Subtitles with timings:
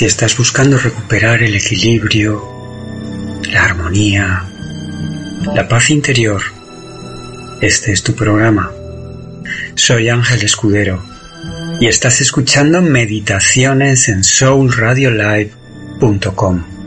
[0.00, 2.42] Si estás buscando recuperar el equilibrio,
[3.52, 4.48] la armonía,
[5.54, 6.40] la paz interior,
[7.60, 8.72] este es tu programa.
[9.74, 11.04] Soy Ángel Escudero
[11.80, 16.79] y estás escuchando meditaciones en soulradiolive.com.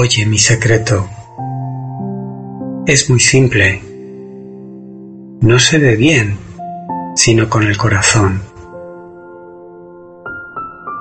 [0.00, 1.10] Oye mi secreto.
[2.86, 3.82] Es muy simple.
[5.40, 6.38] No se ve bien,
[7.16, 8.40] sino con el corazón.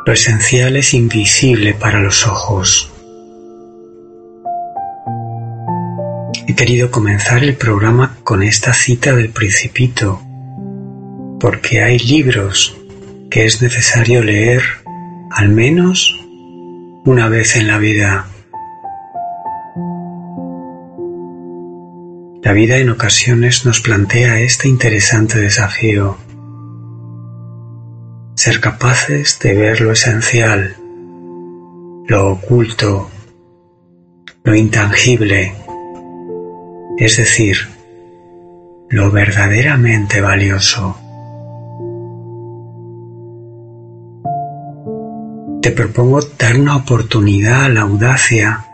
[0.03, 2.91] Lo esencial es invisible para los ojos.
[6.47, 10.19] He querido comenzar el programa con esta cita del principito,
[11.39, 12.75] porque hay libros
[13.29, 14.63] que es necesario leer
[15.29, 16.19] al menos
[17.05, 18.25] una vez en la vida.
[22.47, 26.15] La vida en ocasiones nos plantea este interesante desafío.
[28.35, 30.77] Ser capaces de ver lo esencial,
[32.07, 33.11] lo oculto,
[34.45, 35.55] lo intangible,
[36.97, 37.67] es decir,
[38.87, 40.95] lo verdaderamente valioso.
[45.61, 48.66] Te propongo dar una oportunidad a la audacia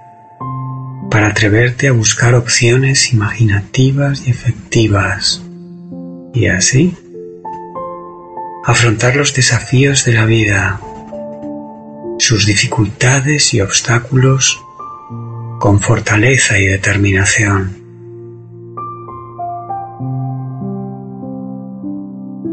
[1.13, 5.43] para atreverte a buscar opciones imaginativas y efectivas
[6.33, 6.97] y así
[8.65, 10.81] afrontar los desafíos de la vida,
[12.17, 14.59] sus dificultades y obstáculos
[15.59, 17.77] con fortaleza y determinación.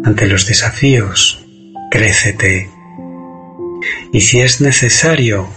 [0.05, 1.47] Ante los desafíos,
[1.91, 2.69] crécete
[4.13, 5.49] y si es necesario,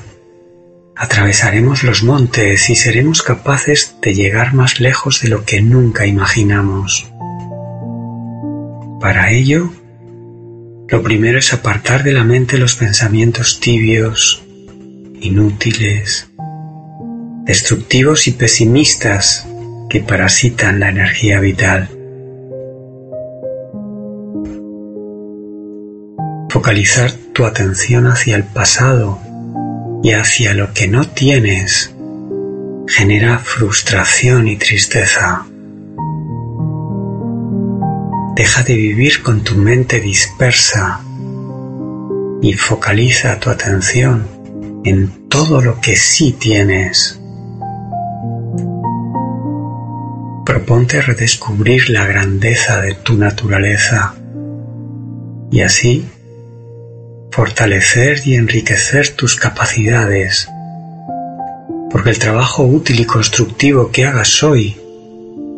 [0.96, 7.12] Atravesaremos los montes y seremos capaces de llegar más lejos de lo que nunca imaginamos.
[9.02, 9.72] Para ello,
[10.88, 14.44] lo primero es apartar de la mente los pensamientos tibios,
[15.20, 16.30] inútiles,
[17.46, 19.48] destructivos y pesimistas
[19.90, 21.90] que parasitan la energía vital.
[26.50, 29.20] Focalizar tu atención hacia el pasado
[30.04, 31.96] y hacia lo que no tienes
[32.88, 35.46] genera frustración y tristeza.
[38.36, 41.00] Deja de vivir con tu mente dispersa
[42.42, 44.28] y focaliza tu atención
[44.84, 47.20] en todo lo que sí tienes.
[50.46, 54.16] Proponte redescubrir la grandeza de tu naturaleza
[55.50, 56.06] y así
[57.34, 60.48] fortalecer y enriquecer tus capacidades,
[61.90, 64.78] porque el trabajo útil y constructivo que hagas hoy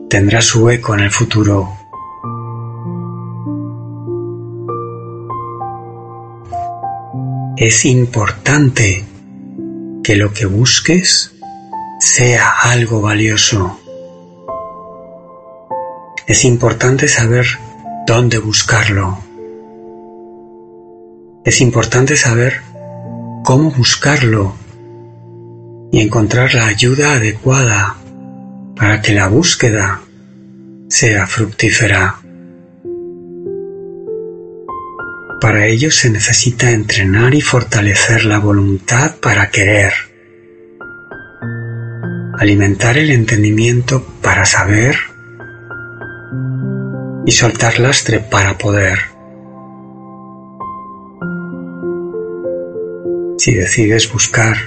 [0.10, 1.78] tendrá su eco en el futuro.
[7.58, 9.04] Es importante
[10.02, 11.34] que lo que busques
[12.00, 13.82] sea algo valioso.
[16.26, 17.46] Es importante saber
[18.08, 19.26] dónde buscarlo
[21.46, 22.62] es importante saber
[23.44, 24.56] cómo buscarlo
[25.92, 27.98] y encontrar la ayuda adecuada
[28.76, 30.02] para que la búsqueda
[30.90, 32.16] sea fructífera.
[35.40, 39.94] Para ello se necesita entrenar y fortalecer la voluntad para querer,
[42.40, 44.98] alimentar el entendimiento para saber
[47.28, 49.15] y soltar lastre para poder.
[53.38, 54.58] Si decides buscar,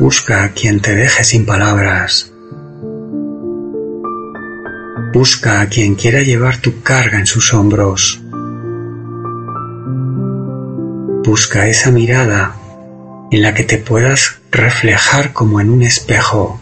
[0.00, 2.32] busca a quien te deje sin palabras.
[5.14, 8.20] Busca a quien quiera llevar tu carga en sus hombros.
[11.24, 12.56] Busca esa mirada
[13.30, 16.60] en la que te puedas reflejar como en un espejo,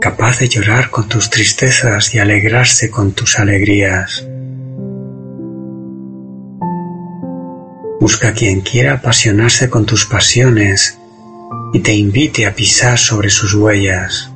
[0.00, 4.26] capaz de llorar con tus tristezas y alegrarse con tus alegrías.
[8.08, 10.96] Busca quien quiera apasionarse con tus pasiones
[11.72, 14.30] y te invite a pisar sobre sus huellas.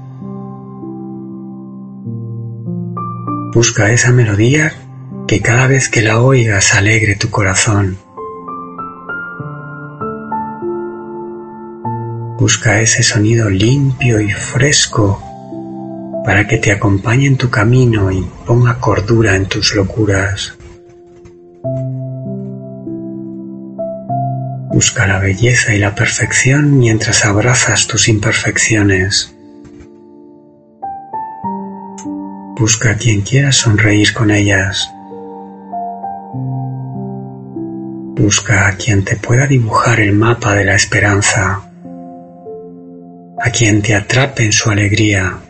[3.55, 4.73] Busca esa melodía
[5.29, 7.97] que cada vez que la oigas alegre tu corazón.
[12.41, 15.23] Busca ese sonido limpio y fresco
[16.25, 20.55] para que te acompañe en tu camino y ponga cordura en tus locuras.
[24.81, 29.37] Busca la belleza y la perfección mientras abrazas tus imperfecciones.
[32.57, 34.91] Busca a quien quiera sonreír con ellas.
[38.17, 41.61] Busca a quien te pueda dibujar el mapa de la esperanza,
[43.39, 45.41] a quien te atrape en su alegría.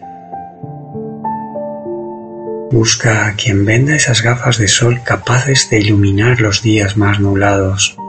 [2.73, 8.00] Busca a quien venda esas gafas de sol capaces de iluminar los días más nublados.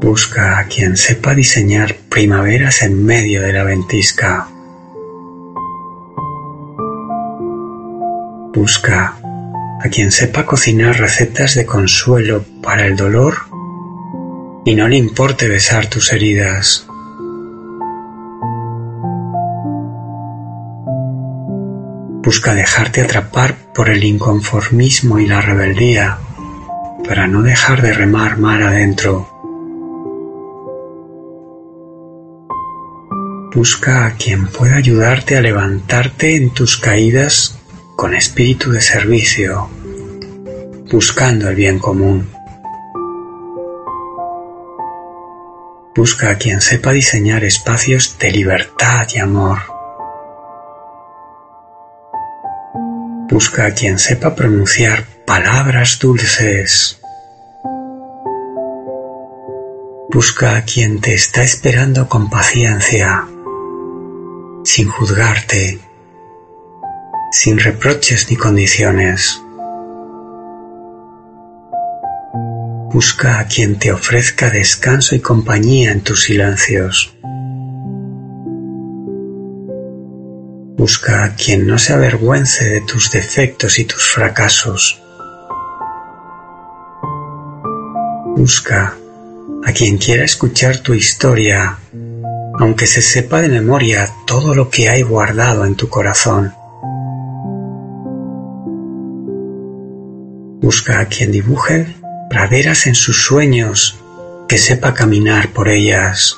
[0.00, 4.48] Busca a quien sepa diseñar primaveras en medio de la ventisca.
[8.54, 9.14] Busca
[9.82, 13.34] a quien sepa cocinar recetas de consuelo para el dolor
[14.64, 16.86] y no le importe besar tus heridas.
[22.22, 26.18] Busca dejarte atrapar por el inconformismo y la rebeldía
[27.06, 29.29] para no dejar de remar mar adentro.
[33.52, 37.58] Busca a quien pueda ayudarte a levantarte en tus caídas
[37.96, 39.68] con espíritu de servicio,
[40.88, 42.30] buscando el bien común.
[45.96, 49.58] Busca a quien sepa diseñar espacios de libertad y amor.
[53.28, 57.00] Busca a quien sepa pronunciar palabras dulces.
[60.12, 63.26] Busca a quien te está esperando con paciencia,
[64.64, 65.80] sin juzgarte
[67.30, 69.40] sin reproches ni condiciones.
[72.92, 77.14] Busca a quien te ofrezca descanso y compañía en tus silencios.
[80.76, 85.00] Busca a quien no se avergüence de tus defectos y tus fracasos.
[88.36, 88.96] Busca
[89.64, 91.78] a quien quiera escuchar tu historia,
[92.60, 96.52] aunque se sepa de memoria todo lo que hay guardado en tu corazón.
[100.60, 101.96] Busca a quien dibuje
[102.28, 103.98] praderas en sus sueños,
[104.46, 106.36] que sepa caminar por ellas.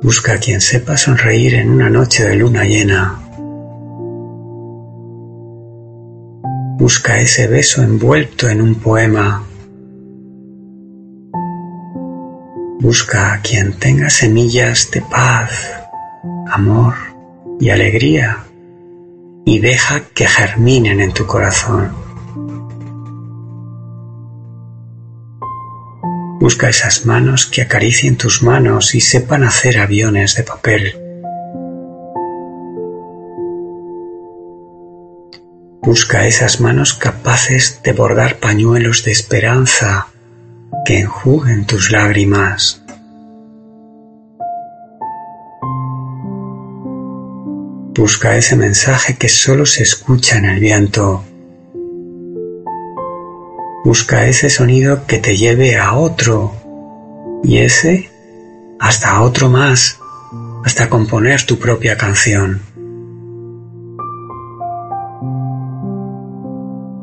[0.00, 3.18] Busca a quien sepa sonreír en una noche de luna llena.
[6.78, 9.42] Busca ese beso envuelto en un poema.
[12.82, 15.72] Busca a quien tenga semillas de paz,
[16.50, 16.94] amor
[17.60, 18.38] y alegría
[19.44, 21.94] y deja que germinen en tu corazón.
[26.40, 30.96] Busca esas manos que acaricien tus manos y sepan hacer aviones de papel.
[35.82, 40.08] Busca esas manos capaces de bordar pañuelos de esperanza
[40.84, 42.82] que enjuguen tus lágrimas.
[47.94, 51.22] Busca ese mensaje que solo se escucha en el viento.
[53.84, 56.52] Busca ese sonido que te lleve a otro
[57.44, 58.10] y ese
[58.80, 59.98] hasta otro más,
[60.64, 62.62] hasta componer tu propia canción.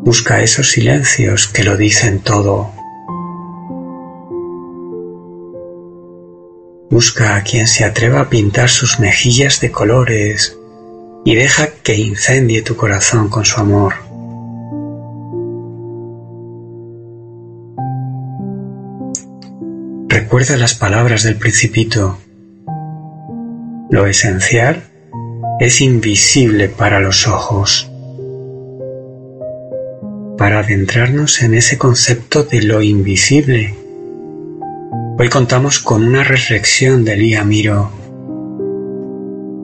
[0.02, 2.79] Busca esos silencios que lo dicen todo.
[6.90, 10.58] Busca a quien se atreva a pintar sus mejillas de colores
[11.24, 13.94] y deja que incendie tu corazón con su amor.
[20.08, 22.18] Recuerda las palabras del principito.
[23.92, 24.84] Lo esencial
[25.60, 27.90] es invisible para los ojos.
[30.38, 33.76] Para adentrarnos en ese concepto de lo invisible,
[35.22, 37.92] hoy contamos con una reflexión de Lía Miro.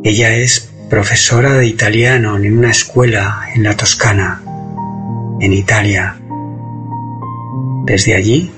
[0.03, 4.41] Ella es profesora de italiano en una escuela en la Toscana,
[5.39, 6.17] en Italia.
[7.85, 8.51] Desde allí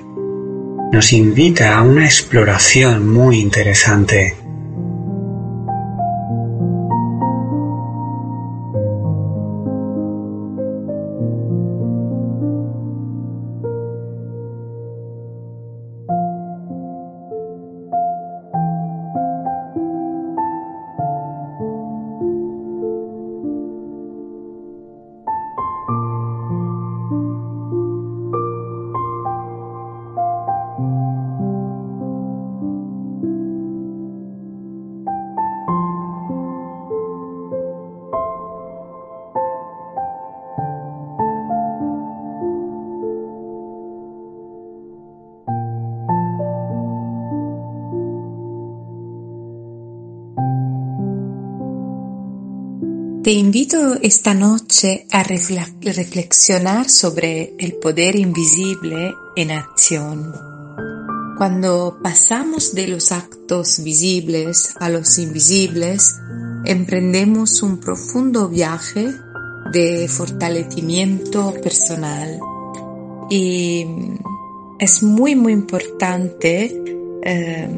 [0.92, 4.36] nos invita a una exploración muy interesante
[53.28, 60.34] Te invito esta noche a reflexionar sobre el poder invisible en acción.
[61.38, 66.16] Cuando pasamos de los actos visibles a los invisibles,
[66.64, 69.14] emprendemos un profundo viaje
[69.74, 72.40] de fortalecimiento personal.
[73.30, 73.86] Y
[74.80, 76.82] es muy, muy importante,
[77.24, 77.70] eh,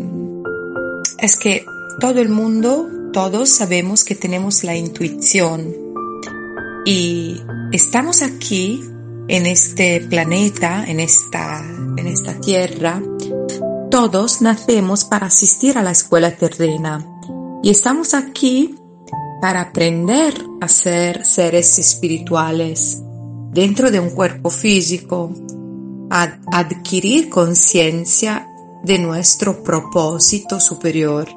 [1.18, 1.66] es que
[2.00, 5.76] todo el mundo todos sabemos que tenemos la intuición.
[6.86, 8.82] Y estamos aquí
[9.28, 11.60] en este planeta, en esta,
[11.98, 13.02] en esta tierra.
[13.92, 17.06] Todos nacemos para asistir a la escuela terrena.
[17.64, 18.76] Y estamos aquí
[19.42, 23.02] para aprender a ser seres espirituales
[23.52, 25.34] dentro de un cuerpo físico,
[26.10, 28.48] a adquirir conciencia
[28.84, 31.28] de nuestro propósito superior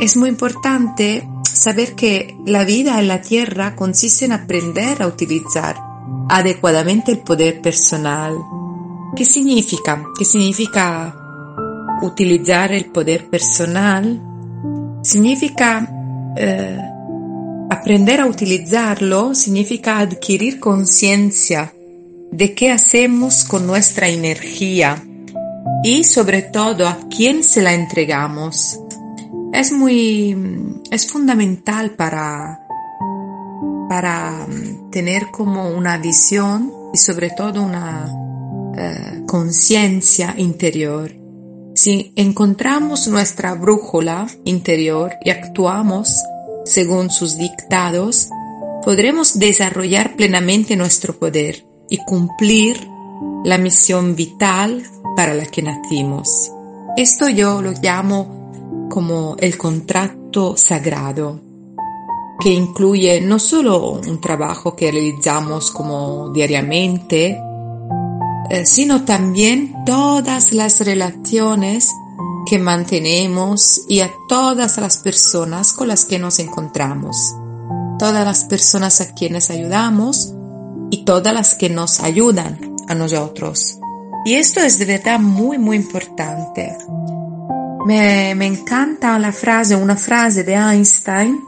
[0.00, 5.76] es muy importante saber que la vida en la Tierra consiste en aprender a utilizar
[6.28, 8.36] adecuadamente el poder personal.
[9.14, 10.04] ¿Qué significa?
[10.18, 11.14] ¿Qué significa
[12.02, 14.20] utilizar el poder personal?
[15.02, 15.88] Significa
[16.36, 16.78] eh,
[17.70, 21.72] aprender a utilizarlo, significa adquirir conciencia
[22.32, 25.02] de qué hacemos con nuestra energía
[25.84, 28.80] y sobre todo a quién se la entregamos
[29.54, 30.36] es muy,
[30.90, 32.60] es fundamental para,
[33.88, 38.12] para mm, tener como una visión y sobre todo una
[38.76, 41.12] eh, conciencia interior.
[41.74, 46.20] Si encontramos nuestra brújula interior y actuamos
[46.64, 48.28] según sus dictados,
[48.84, 52.88] podremos desarrollar plenamente nuestro poder y cumplir
[53.44, 54.82] la misión vital
[55.16, 56.50] para la que nacimos.
[56.96, 58.43] Esto yo lo llamo
[58.90, 61.40] como el contrato sagrado,
[62.40, 67.40] que incluye no solo un trabajo que realizamos como diariamente,
[68.50, 71.90] eh, sino también todas las relaciones
[72.44, 77.34] que mantenemos y a todas las personas con las que nos encontramos,
[77.98, 80.34] todas las personas a quienes ayudamos
[80.90, 83.78] y todas las que nos ayudan a nosotros.
[84.26, 86.76] Y esto es de verdad muy, muy importante.
[87.84, 91.44] Me, encanta la frase, una frase de Einstein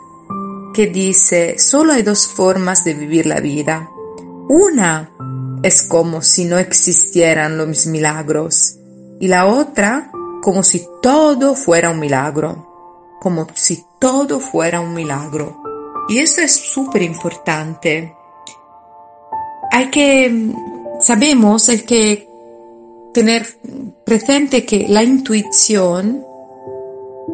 [0.74, 3.88] que dice, solo hay dos formas de vivir la vida.
[4.50, 5.10] Una
[5.62, 8.76] es como si no existieran los milagros
[9.18, 10.10] y la otra
[10.42, 15.62] como si todo fuera un milagro, como si todo fuera un milagro.
[16.10, 18.14] Y eso es súper importante.
[19.72, 20.52] Hay que,
[21.00, 22.28] sabemos, hay que
[23.14, 23.46] tener
[24.04, 26.25] presente que la intuición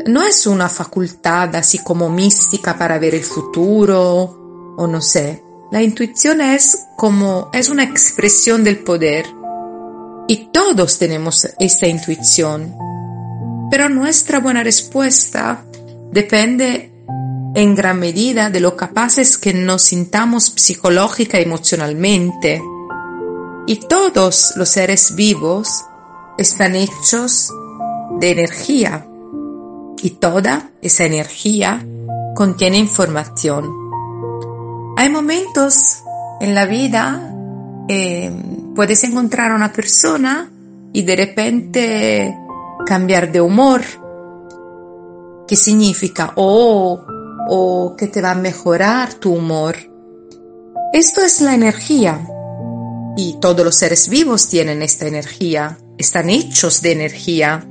[0.06, 5.42] no es una facultad así como mística para ver el futuro o no sé.
[5.70, 9.26] La intuición es como es una expresión del poder
[10.28, 12.74] y todos tenemos esta intuición.
[13.70, 15.64] Pero nuestra buena respuesta
[16.10, 16.92] depende
[17.54, 22.62] en gran medida de lo capaces que nos sintamos psicológica y emocionalmente
[23.66, 25.68] y todos los seres vivos
[26.38, 27.50] están hechos
[28.18, 29.06] de energía
[30.02, 31.86] y toda esa energía
[32.34, 33.70] contiene información.
[34.96, 36.02] Hay momentos
[36.40, 37.32] en la vida
[37.88, 38.30] eh,
[38.74, 40.50] puedes encontrar a una persona
[40.92, 42.38] y de repente
[42.86, 43.82] cambiar de humor.
[45.46, 46.32] ¿Qué significa?
[46.36, 47.02] Oh,
[47.48, 49.76] o que te va a mejorar tu humor.
[50.92, 52.26] Esto es la energía
[53.16, 57.66] y todos los seres vivos tienen esta energía, están hechos de energía.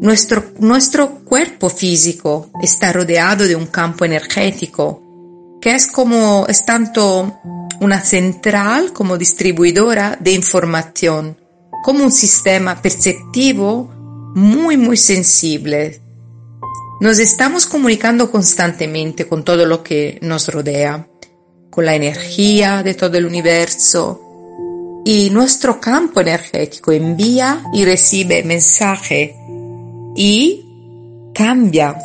[0.00, 7.38] Nuestro, nuestro cuerpo físico está rodeado de un campo energético que es como, es tanto
[7.80, 11.36] una central como distribuidora de información,
[11.84, 13.90] como un sistema perceptivo
[14.34, 16.00] muy, muy sensible.
[17.02, 21.08] Nos estamos comunicando constantemente con todo lo que nos rodea,
[21.68, 29.36] con la energía de todo el universo, y nuestro campo energético envía y recibe mensaje
[30.14, 30.64] y
[31.34, 31.96] cambia.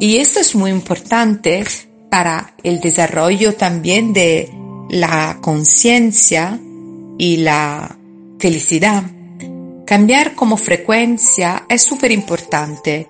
[0.00, 1.64] Y esto es muy importante
[2.10, 4.50] para el desarrollo también de
[4.90, 6.58] la conciencia
[7.18, 7.98] y la
[8.38, 9.02] felicidad.
[9.86, 13.08] Cambiar como frecuencia es súper importante.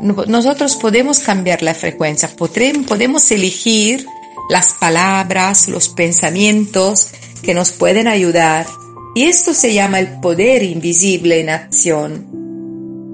[0.00, 4.06] Nosotros podemos cambiar la frecuencia, podemos elegir
[4.50, 7.08] las palabras, los pensamientos
[7.42, 8.66] que nos pueden ayudar.
[9.14, 12.45] Y esto se llama el poder invisible en acción.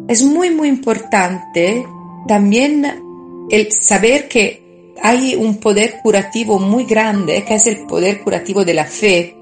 [0.09, 1.87] Es muy, muy importante
[2.27, 2.87] también
[3.51, 4.63] el saber que
[5.03, 9.37] hay un poder curativo muy grande, que es el poder curativo de la fe,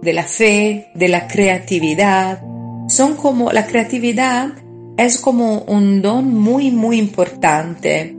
[0.00, 2.42] de la fe, de la creatividad.
[2.88, 4.50] Son como, la creatividad
[4.96, 8.14] es como un don muy, muy importante.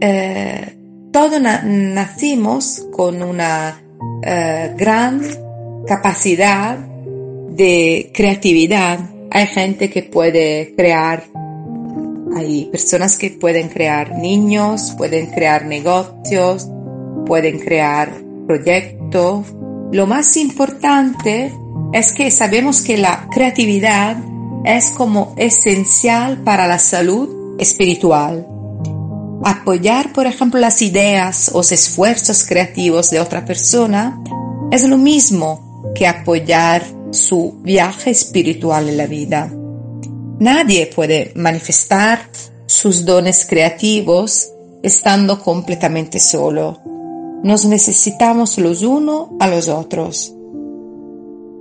[0.00, 0.76] Eh,
[1.12, 3.80] todos nacimos con una
[4.22, 5.20] eh, gran
[5.86, 8.98] capacidad de creatividad.
[9.34, 11.24] Hay gente que puede crear,
[12.36, 16.68] hay personas que pueden crear niños, pueden crear negocios,
[17.26, 18.14] pueden crear
[18.46, 19.46] proyectos.
[19.90, 21.52] Lo más importante
[21.92, 24.18] es que sabemos que la creatividad
[24.64, 28.46] es como esencial para la salud espiritual.
[29.42, 34.22] Apoyar, por ejemplo, las ideas o esfuerzos creativos de otra persona
[34.70, 39.50] es lo mismo que apoyar su viaje espiritual en la vida.
[40.40, 42.28] Nadie puede manifestar
[42.66, 44.50] sus dones creativos
[44.82, 46.80] estando completamente solo.
[47.42, 50.34] Nos necesitamos los unos a los otros.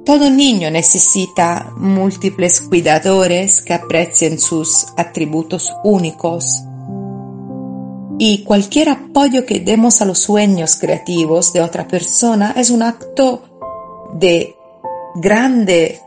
[0.05, 6.63] Todo niño necesita múltiples cuidadores que aprecien sus atributos únicos
[8.19, 13.43] y cualquier apoyo que demos a los sueños creativos de otra persona es un acto
[14.13, 14.55] de
[15.15, 16.01] grande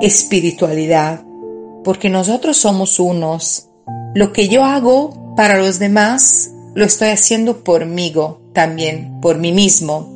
[0.00, 1.24] espiritualidad,
[1.82, 3.68] porque nosotros somos unos.
[4.14, 8.12] Lo que yo hago para los demás, lo estoy haciendo por mí
[8.52, 10.12] también, por mí mismo.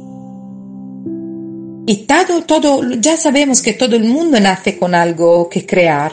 [1.87, 6.12] Y todo, todo, ya sabemos que todo el mundo nace con algo que crear.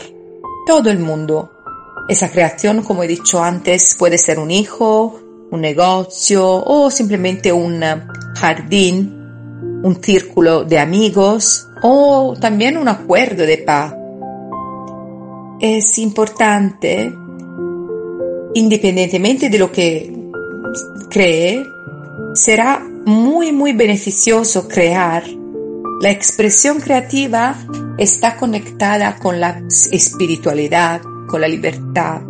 [0.65, 1.51] Todo el mundo.
[2.07, 5.19] Esa creación, como he dicho antes, puede ser un hijo,
[5.51, 7.83] un negocio o simplemente un
[8.35, 9.24] jardín,
[9.85, 13.93] un círculo de amigos o también un acuerdo de paz.
[15.59, 17.13] Es importante,
[18.55, 20.11] independientemente de lo que
[21.11, 21.63] cree,
[22.33, 25.23] será muy, muy beneficioso crear.
[26.01, 27.55] La expresión creativa
[27.99, 32.21] está conectada con la espiritualidad, con la libertad,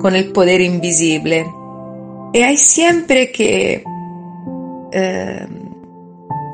[0.00, 1.46] con el poder invisible.
[2.32, 3.84] Y hay siempre que
[4.92, 5.46] eh,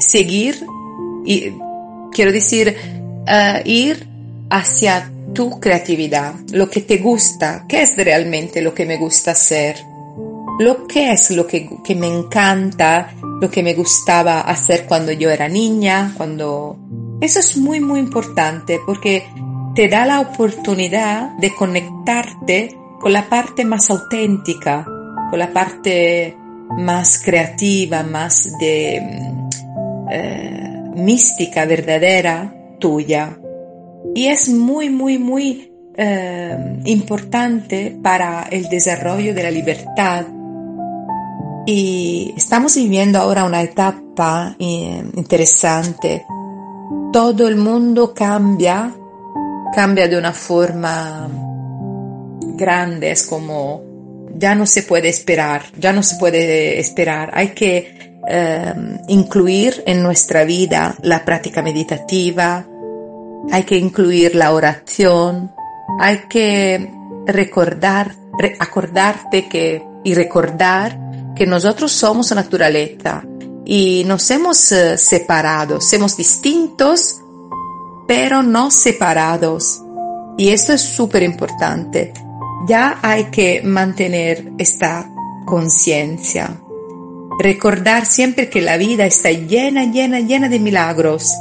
[0.00, 0.66] seguir,
[1.24, 1.52] y,
[2.12, 2.76] quiero decir,
[3.26, 4.06] eh, ir
[4.50, 9.76] hacia tu creatividad, lo que te gusta, qué es realmente lo que me gusta hacer,
[10.58, 15.30] lo que es lo que, que me encanta, lo que me gustaba hacer cuando yo
[15.30, 16.76] era niña, cuando...
[17.20, 19.24] Eso es muy, muy importante porque
[19.74, 24.84] te da la oportunidad de conectarte con la parte más auténtica,
[25.30, 26.36] con la parte
[26.78, 29.00] más creativa, más de
[30.10, 33.38] eh, mística, verdadera, tuya.
[34.14, 40.26] Y es muy, muy, muy eh, importante para el desarrollo de la libertad.
[41.66, 46.24] Y estamos viviendo ahora una etapa eh, interesante.
[47.12, 48.94] Todo el mundo cambia
[49.70, 51.28] cambia de una forma
[52.40, 53.82] grande, es como
[54.34, 57.99] ya no se puede esperar, ya no se puede esperar, hay que
[58.30, 58.74] eh,
[59.08, 62.64] incluir en nuestra vida la práctica meditativa,
[63.50, 65.52] hay que incluir la oración,
[65.98, 66.92] hay que
[67.26, 68.14] recordar,
[68.58, 70.98] acordarte que y recordar
[71.34, 73.22] que nosotros somos naturaleza
[73.64, 77.20] y nos hemos eh, separado, somos distintos
[78.10, 79.80] pero no separados.
[80.36, 82.12] Y esto es súper importante.
[82.66, 85.08] Ya hay que mantener esta
[85.46, 86.60] conciencia.
[87.40, 91.34] Recordar siempre que la vida está llena, llena, llena de milagros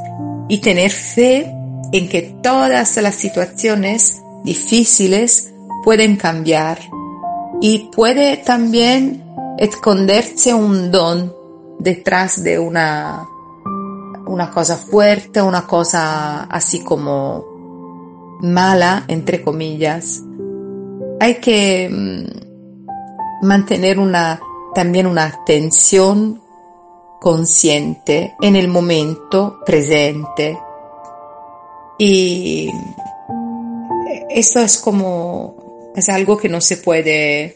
[0.47, 1.53] y tener fe
[1.91, 5.51] en que todas las situaciones difíciles
[5.83, 6.79] pueden cambiar
[7.59, 9.25] y puede también
[9.57, 11.35] esconderse un don
[11.79, 13.27] detrás de una,
[14.25, 20.23] una cosa fuerte, una cosa así como mala, entre comillas.
[21.19, 24.39] Hay que mm, mantener una,
[24.73, 26.41] también una atención
[27.19, 30.57] consciente en el momento presente.
[31.97, 32.71] Y
[34.29, 37.55] eso es como, es algo que no se puede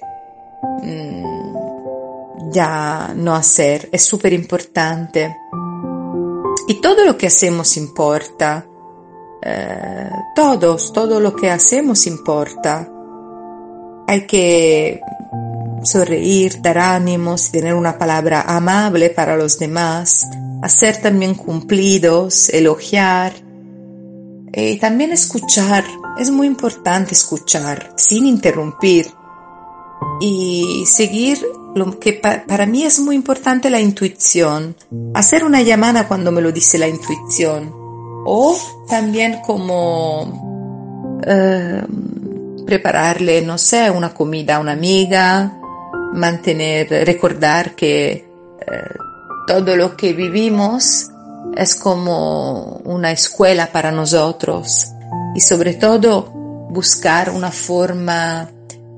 [0.82, 5.36] mm, ya no hacer, es súper importante.
[6.68, 8.66] Y todo lo que hacemos importa,
[9.42, 12.90] eh, todos, todo lo que hacemos importa.
[14.08, 15.02] Hay que
[15.84, 20.28] sonreír, dar ánimos, tener una palabra amable para los demás,
[20.62, 23.34] hacer también cumplidos, elogiar
[24.54, 25.84] y también escuchar.
[26.18, 29.08] Es muy importante escuchar sin interrumpir
[30.22, 31.44] y seguir
[31.76, 34.76] lo que para mí es muy importante la intuición.
[35.14, 37.72] Hacer una llamada cuando me lo dice la intuición
[38.26, 41.82] o también como eh,
[42.66, 45.60] prepararle, no sé, una comida a una amiga,
[46.14, 48.26] mantener, recordar que eh,
[49.48, 51.10] todo lo que vivimos
[51.56, 54.88] es como una escuela para nosotros
[55.36, 56.32] y sobre todo
[56.70, 58.50] buscar una forma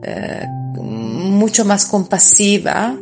[0.03, 0.45] eh,
[0.77, 2.95] mucho más compasiva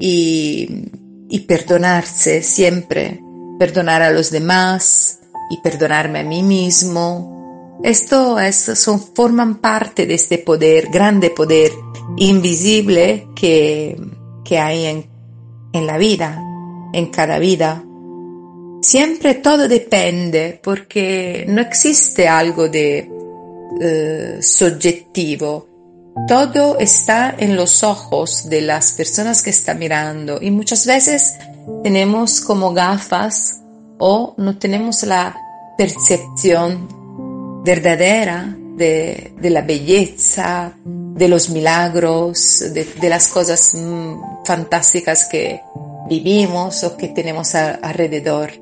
[0.00, 0.88] y,
[1.28, 3.20] y perdonarse siempre,
[3.58, 7.78] perdonar a los demás y perdonarme a mí mismo.
[7.82, 11.72] Esto son, forman parte de este poder, grande poder
[12.20, 14.00] invisible que,
[14.44, 15.06] que hay en,
[15.72, 16.40] en la vida,
[16.92, 17.82] en cada vida.
[18.82, 23.10] Siempre todo depende porque no existe algo de
[23.80, 25.66] eh, subjetivo.
[26.28, 31.34] Todo está en los ojos de las personas que están mirando y muchas veces
[31.82, 33.60] tenemos como gafas
[33.98, 35.36] o no tenemos la
[35.78, 40.72] percepción verdadera de, la belleza,
[41.14, 45.60] de los milagros, de, las cosas mm, fantásticas que
[46.08, 48.52] vivimos o que tenemos alrededor.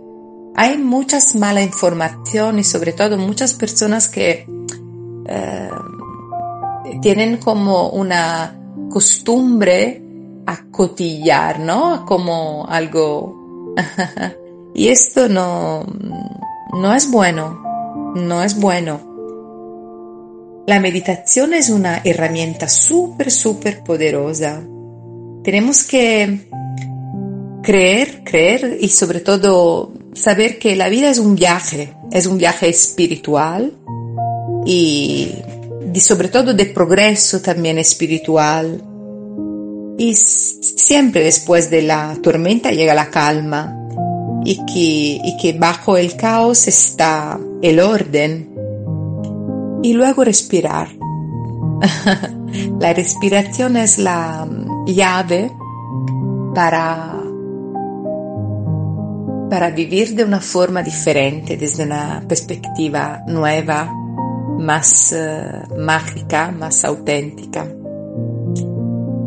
[0.54, 4.46] Hay muchas mala información y sobre todo muchas personas que
[5.26, 5.70] eh,
[7.00, 8.58] tienen como una
[8.90, 10.02] costumbre
[10.46, 12.04] a cotillar, ¿no?
[12.06, 13.74] Como algo...
[14.74, 15.86] y esto no,
[16.72, 17.68] no es bueno
[18.14, 19.00] no es bueno.
[20.68, 24.62] La meditación es una herramienta súper, súper poderosa.
[25.42, 26.46] Tenemos que
[27.62, 32.68] creer, creer y sobre todo saber que la vida es un viaje, es un viaje
[32.68, 33.78] espiritual
[34.66, 35.36] y,
[36.00, 38.84] sobre todo de progreso también espiritual.
[39.96, 43.74] Y siempre después de la tormenta llega la calma
[44.44, 48.58] y que, y que bajo el caos está el orden
[49.82, 50.88] y luego respirar.
[52.80, 54.48] la respiración es la
[54.86, 55.52] llave
[56.54, 57.14] para,
[59.50, 63.92] para vivir de una forma diferente, desde una perspectiva nueva,
[64.58, 67.64] más eh, mágica, más auténtica.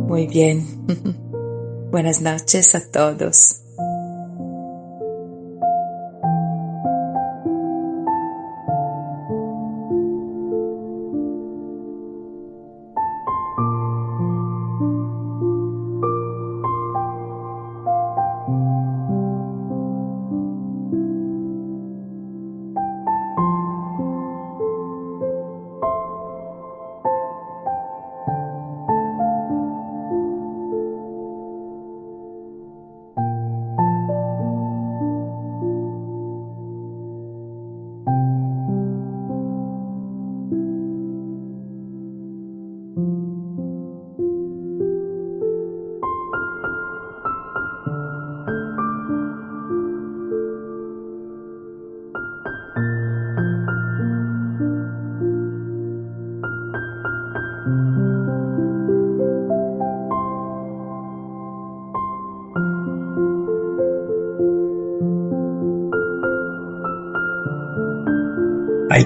[0.07, 0.65] Muy bien.
[1.91, 3.61] Buenas noches a todos.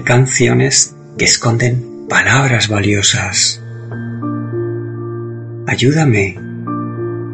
[0.06, 3.60] Canciones que esconden palabras valiosas.
[5.66, 6.38] Ayúdame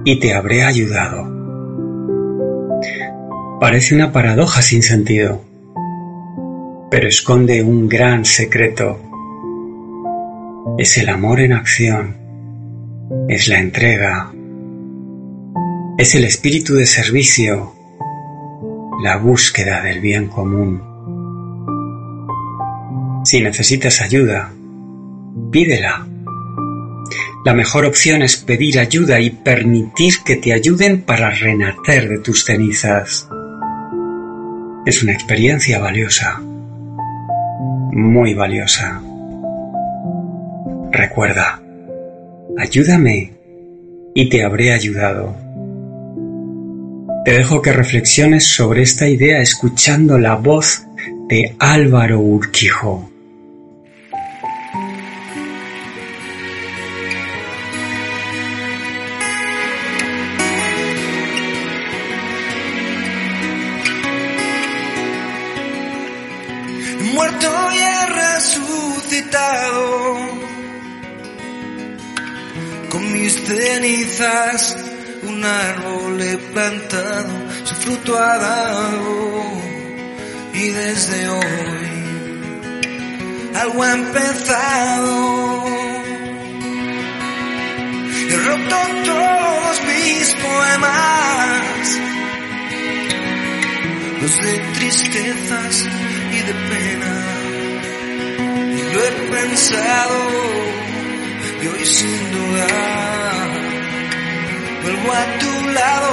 [0.07, 1.31] y te habré ayudado.
[3.61, 5.45] Parece una paradoja sin sentido,
[6.91, 8.99] pero esconde un gran secreto.
[10.79, 12.17] Es el amor en acción,
[13.29, 14.33] es la entrega,
[15.99, 17.75] Es el espíritu de servicio,
[19.05, 20.92] la búsqueda del bien común.
[23.25, 24.53] Si necesitas ayuda,
[25.51, 26.07] pídela.
[27.45, 32.45] La mejor opción es pedir ayuda y permitir que te ayuden para renacer de tus
[32.45, 33.29] cenizas.
[34.85, 36.41] Es una experiencia valiosa,
[37.93, 39.01] muy valiosa.
[40.91, 41.63] Recuerda,
[42.59, 43.33] ayúdame
[44.15, 45.37] y te habré ayudado.
[47.25, 50.83] Te dejo que reflexiones sobre esta idea escuchando la voz
[51.29, 53.12] de Álvaro Urquijo.
[75.25, 77.33] Un árbol he plantado,
[77.65, 79.43] su fruto ha dado.
[80.55, 81.93] Y desde hoy
[83.57, 85.65] algo ha empezado.
[88.31, 92.01] He roto todos mis poemas,
[94.21, 95.85] los de tristezas
[96.31, 97.15] y de pena,
[98.79, 100.73] y lo he pensado
[101.63, 103.22] y hoy sin duda
[104.83, 106.11] vuelvo a tu lado.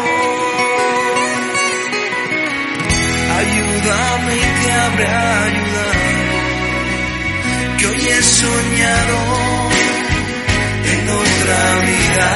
[3.40, 5.94] Ayúdame y te habré ayudado,
[7.78, 9.18] que hoy he soñado
[10.92, 12.30] en otra vida,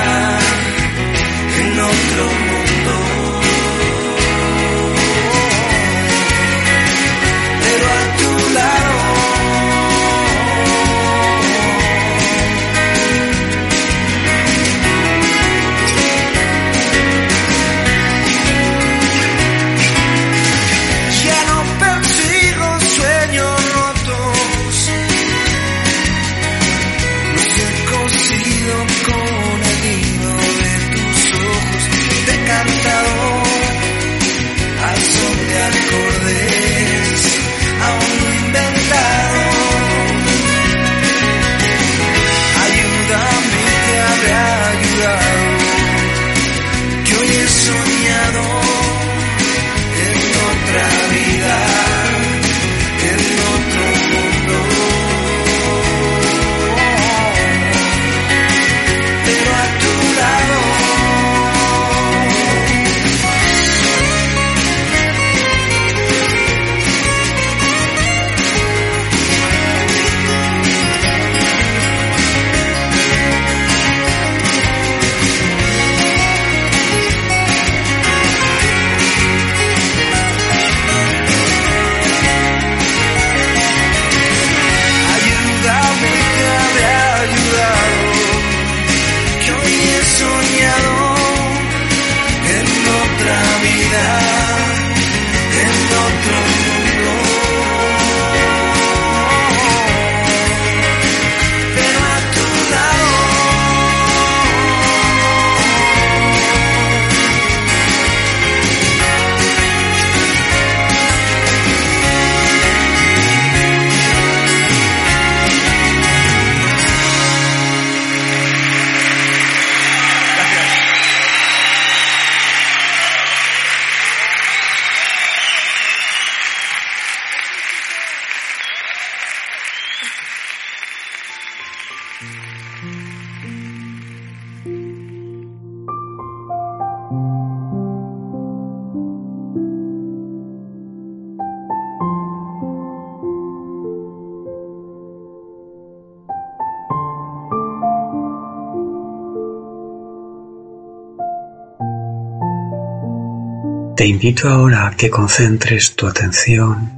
[154.04, 156.92] Te invito ahora a que concentres tu atención,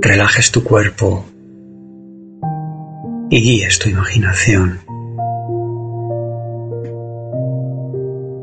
[0.00, 1.24] relajes tu cuerpo
[3.28, 4.78] y guíes tu imaginación.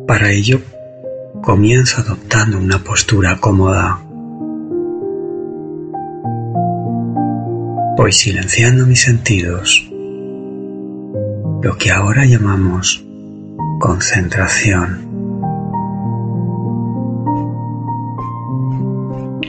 [0.06, 0.60] Para ello,
[1.42, 4.02] comienza adoptando una postura cómoda.
[7.96, 9.90] Voy silenciando mis sentidos,
[11.62, 13.02] lo que ahora llamamos
[13.80, 15.03] concentración.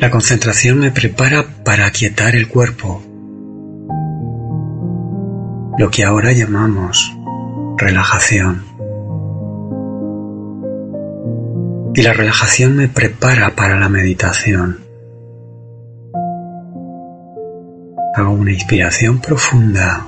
[0.01, 3.03] La concentración me prepara para aquietar el cuerpo,
[5.79, 7.17] lo que ahora llamamos
[7.79, 8.65] relajación.
[11.95, 14.81] Y la relajación me prepara para la meditación.
[18.17, 20.07] Hago una inspiración profunda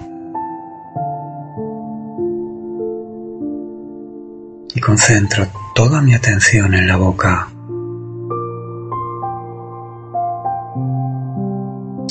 [4.74, 7.48] y concentro toda mi atención en la boca.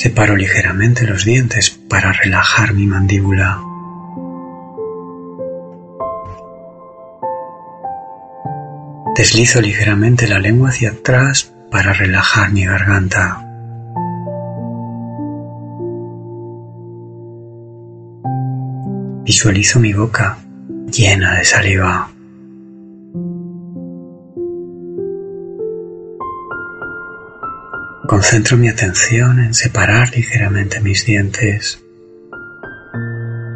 [0.06, 3.60] Separo ligeramente los dientes para relajar mi mandíbula.
[9.16, 13.42] Deslizo ligeramente la lengua hacia atrás para relajar mi garganta.
[19.24, 20.38] Visualizo mi boca
[20.88, 22.15] llena de saliva.
[28.06, 31.82] Concentro mi atención en separar ligeramente mis dientes,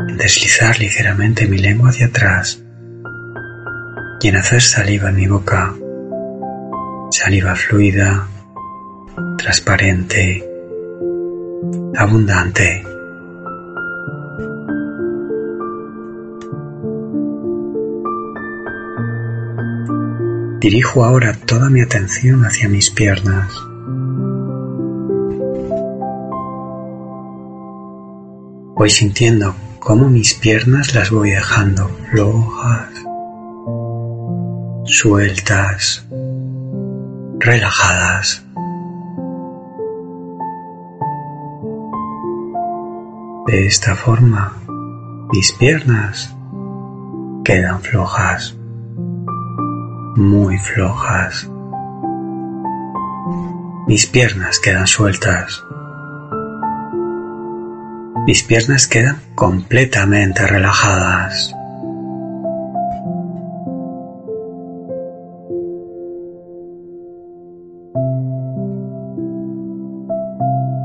[0.09, 2.61] en deslizar ligeramente mi lengua hacia atrás
[4.21, 5.73] y en hacer saliva en mi boca,
[7.13, 8.27] saliva fluida,
[9.39, 10.45] transparente,
[11.97, 12.85] abundante.
[20.59, 23.70] Dirijo ahora toda mi atención hacia mis piernas.
[28.81, 32.89] Voy sintiendo cómo mis piernas las voy dejando flojas,
[34.87, 36.03] sueltas,
[37.41, 38.43] relajadas.
[43.49, 44.57] De esta forma,
[45.31, 46.35] mis piernas
[47.45, 48.57] quedan flojas,
[50.17, 51.47] muy flojas.
[53.87, 55.63] Mis piernas quedan sueltas.
[58.27, 61.55] Mis piernas quedan completamente relajadas.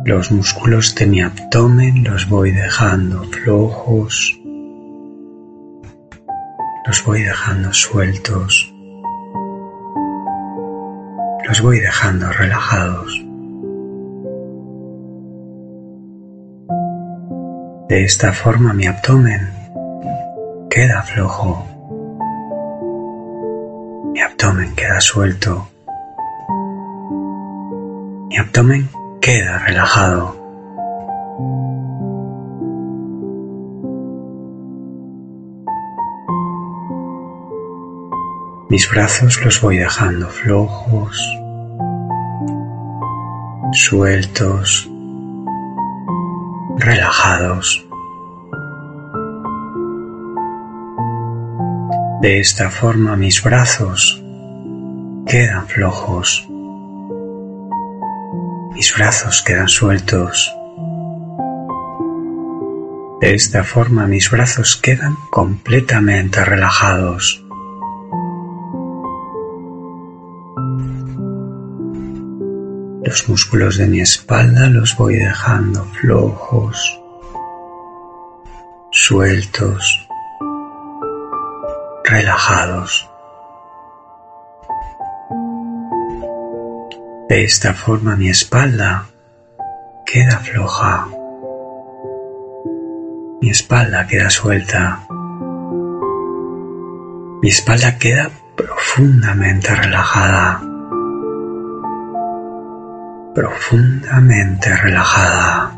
[0.06, 4.40] Los músculos de mi abdomen los voy dejando flojos,
[6.88, 8.74] los voy dejando sueltos,
[11.48, 13.25] los voy dejando relajados.
[17.88, 19.48] De esta forma mi abdomen
[20.72, 21.68] queda flojo.
[24.12, 25.68] Mi abdomen queda suelto.
[28.28, 28.90] Mi abdomen
[29.22, 30.36] queda relajado.
[38.70, 41.22] Mis brazos los voy dejando flojos,
[43.74, 44.90] sueltos,
[46.78, 47.86] relajados.
[52.22, 54.22] De esta forma mis brazos
[55.28, 56.48] quedan flojos.
[58.74, 60.54] Mis brazos quedan sueltos.
[63.22, 67.45] De esta forma mis brazos quedan completamente relajados.
[73.06, 77.00] Los músculos de mi espalda los voy dejando flojos,
[78.90, 80.08] sueltos,
[82.04, 83.08] relajados.
[87.30, 89.06] De esta forma mi espalda
[90.08, 91.08] queda floja.
[93.40, 95.06] Mi espalda queda suelta.
[97.40, 100.75] Mi espalda queda profundamente relajada
[103.36, 105.78] profundamente relajada.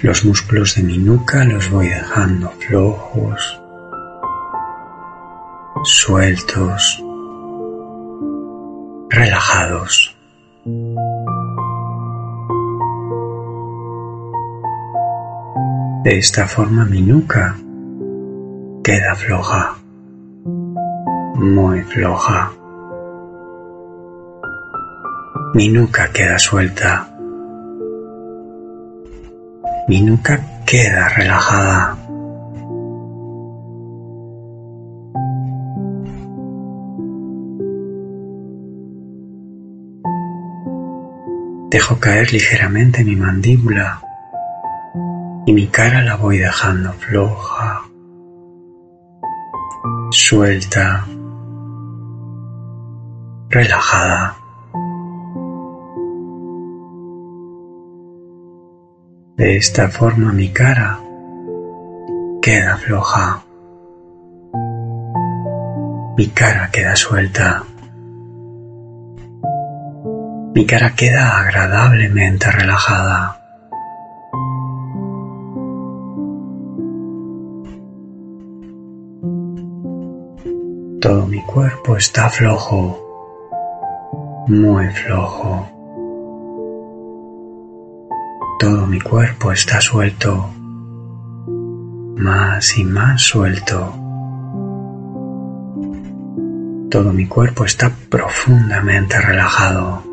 [0.00, 3.60] Los músculos de mi nuca los voy dejando flojos,
[5.84, 7.04] sueltos,
[9.10, 10.16] relajados.
[16.04, 17.54] De esta forma mi nuca
[18.82, 19.76] queda floja,
[21.34, 22.50] muy floja.
[25.54, 27.08] Mi nuca queda suelta.
[29.86, 31.96] Mi nuca queda relajada.
[41.70, 44.00] Dejo caer ligeramente mi mandíbula
[45.46, 47.81] y mi cara la voy dejando floja,
[50.12, 51.04] suelta,
[53.48, 54.36] relajada.
[59.36, 61.00] De esta forma mi cara
[62.40, 63.42] queda floja.
[66.16, 67.64] Mi cara queda suelta.
[70.54, 73.41] Mi cara queda agradablemente relajada.
[81.02, 82.96] Todo mi cuerpo está flojo,
[84.46, 85.68] muy flojo.
[88.60, 90.48] Todo mi cuerpo está suelto,
[92.18, 93.92] más y más suelto.
[96.88, 100.04] Todo mi cuerpo está profundamente relajado.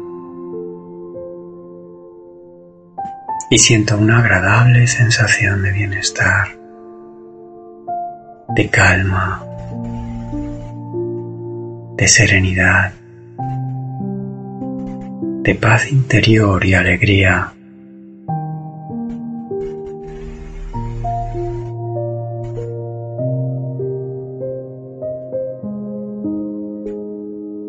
[3.52, 6.48] Y siento una agradable sensación de bienestar,
[8.56, 9.46] de calma,
[12.00, 12.94] de serenidad,
[15.44, 17.52] de paz interior y alegría.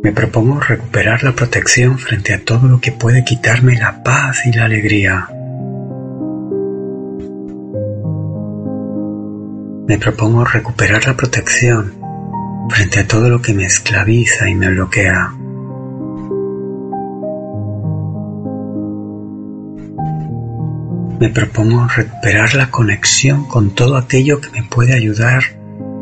[0.04, 4.52] Me propongo recuperar la protección frente a todo lo que puede quitarme la paz y
[4.52, 5.26] la alegría.
[9.88, 11.99] Me propongo recuperar la protección
[12.70, 15.34] frente a todo lo que me esclaviza y me bloquea.
[21.18, 25.42] Me propongo recuperar la conexión con todo aquello que me puede ayudar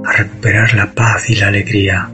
[0.05, 2.09] a recuperar la paz y la alegría.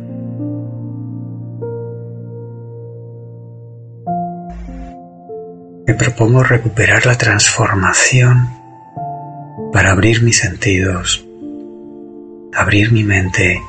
[5.86, 8.48] Me propongo recuperar la transformación
[9.70, 11.26] para abrir mis sentidos,
[12.54, 13.60] abrir mi mente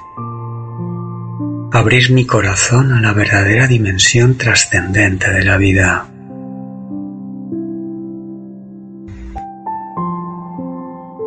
[1.77, 6.07] abrir mi corazón a la verdadera dimensión trascendente de la vida.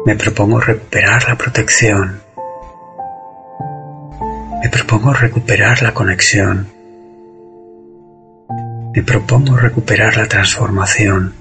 [0.07, 2.23] Me propongo recuperar la protección.
[4.63, 6.67] Me propongo recuperar la conexión.
[8.95, 11.35] Me propongo recuperar la transformación.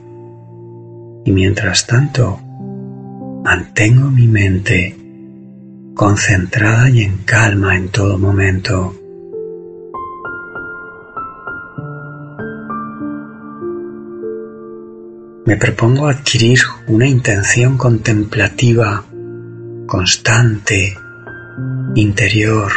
[1.23, 2.41] Y mientras tanto,
[3.41, 4.97] mantengo mi mente
[5.97, 8.96] concentrada y en calma en todo momento.
[15.47, 19.05] Me propongo adquirir una intención contemplativa,
[19.85, 20.97] constante,
[21.95, 22.69] interior,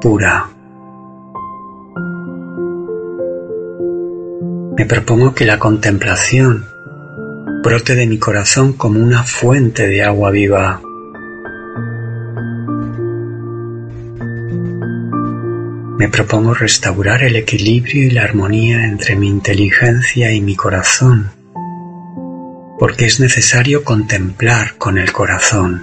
[0.00, 0.48] pura.
[4.78, 6.64] Me propongo que la contemplación
[7.62, 10.80] brote de mi corazón como una fuente de agua viva.
[15.98, 21.30] Me propongo restaurar el equilibrio y la armonía entre mi inteligencia y mi corazón,
[22.78, 25.82] porque es necesario contemplar con el corazón.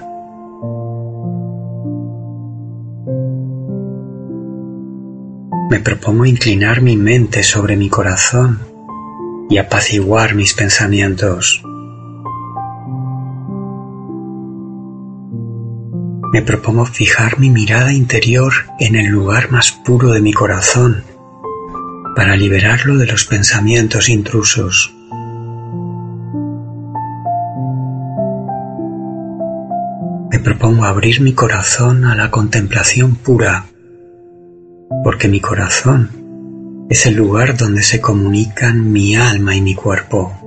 [5.72, 8.60] Me propongo inclinar mi mente sobre mi corazón
[9.50, 11.64] y apaciguar mis pensamientos.
[16.34, 21.04] Me propongo fijar mi mirada interior en el lugar más puro de mi corazón
[22.16, 24.92] para liberarlo de los pensamientos intrusos.
[30.32, 33.68] Me propongo abrir mi corazón a la contemplación pura,
[35.04, 36.10] porque mi corazón
[36.90, 40.43] es el lugar donde se comunican mi alma y mi cuerpo.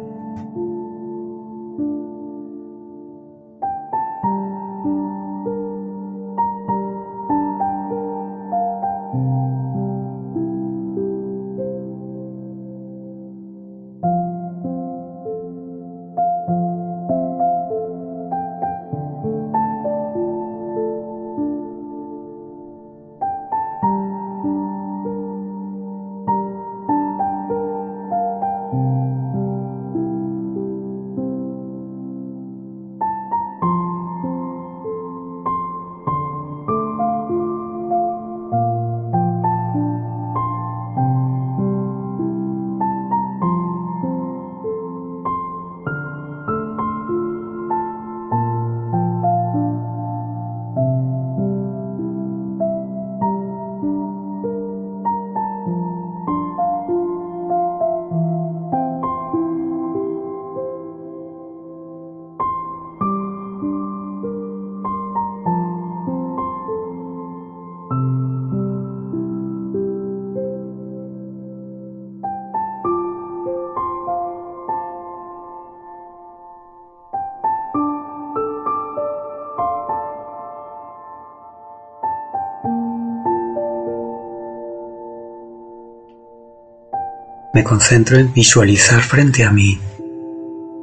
[87.56, 89.80] Me concentro en visualizar frente a mí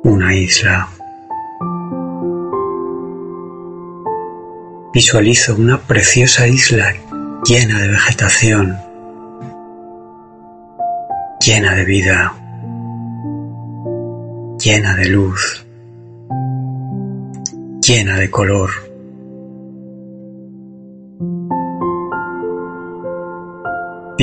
[0.01, 0.89] una isla.
[4.91, 6.95] Visualizo una preciosa isla
[7.45, 8.75] llena de vegetación,
[11.45, 12.33] llena de vida,
[14.59, 15.67] llena de luz,
[17.87, 18.71] llena de color.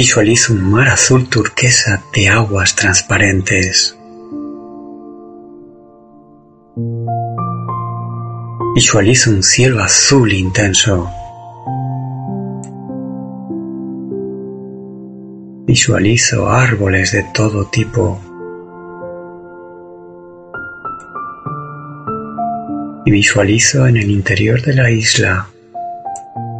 [0.00, 3.94] Visualizo un mar azul turquesa de aguas transparentes.
[8.74, 11.06] Visualizo un cielo azul intenso.
[15.66, 18.18] Visualizo árboles de todo tipo.
[23.04, 25.46] Y visualizo en el interior de la isla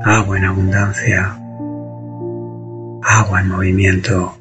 [0.05, 1.39] agua en abundancia,
[3.31, 4.35] agua en movimiento.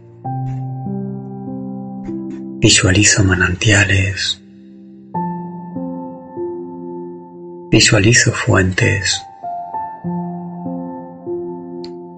[2.59, 4.41] Visualizo manantiales,
[7.69, 9.21] Visualizo fuentes.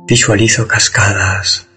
[0.07, 1.67] Visualizo cascadas.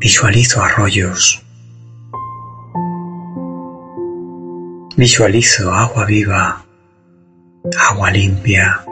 [0.00, 1.42] Visualizo arroyos.
[4.98, 6.62] Visualizo agua viva,
[7.88, 8.84] agua limpia,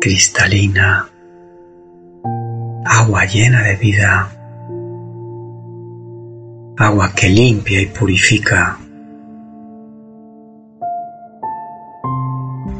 [0.00, 1.10] cristalina,
[2.92, 4.28] agua llena de vida,
[6.76, 8.78] agua que limpia y purifica.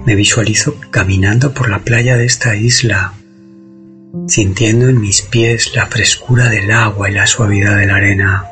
[0.04, 3.12] Me visualizo caminando por la playa de esta isla,
[4.26, 8.44] sintiendo en mis pies la frescura del agua y la suavidad de la arena.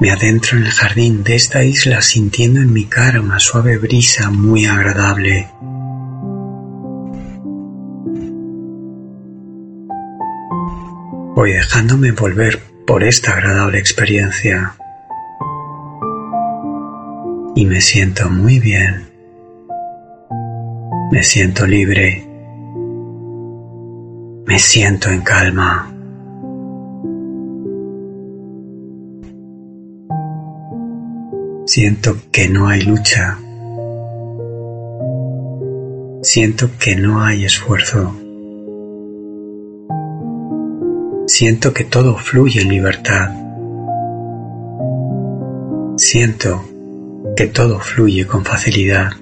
[0.00, 4.30] Me adentro en el jardín de esta isla sintiendo en mi cara una suave brisa
[4.30, 5.48] muy agradable.
[11.38, 14.74] Voy dejándome envolver por esta agradable experiencia
[17.54, 19.06] y me siento muy bien.
[21.12, 22.26] Me siento libre.
[24.46, 25.94] Me siento en calma.
[31.66, 33.38] Siento que no hay lucha.
[36.22, 38.27] Siento que no hay esfuerzo.
[41.40, 43.30] Siento que todo fluye en libertad.
[45.96, 46.64] Siento
[47.36, 49.12] que todo fluye con facilidad.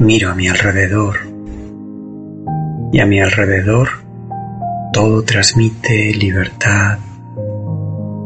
[0.00, 1.16] Miro a mi alrededor
[2.92, 3.88] y a mi alrededor
[4.92, 6.98] todo transmite libertad,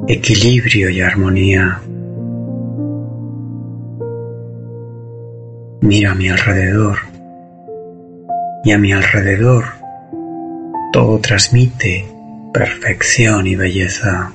[0.09, 1.81] equilibrio y armonía.
[5.91, 6.99] Miro a mi alrededor
[8.63, 9.65] y a mi alrededor
[10.93, 12.07] todo transmite
[12.55, 14.31] perfección y belleza.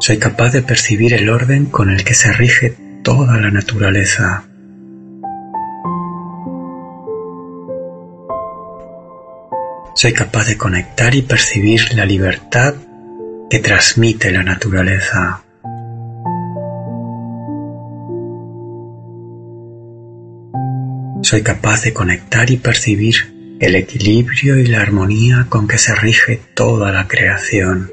[0.00, 4.42] Soy capaz de percibir el orden con el que se rige toda la naturaleza.
[9.94, 12.74] Soy capaz de conectar y percibir la libertad
[13.48, 15.44] que transmite la naturaleza.
[21.22, 26.40] Soy capaz de conectar y percibir el equilibrio y la armonía con que se rige
[26.54, 27.90] toda la creación.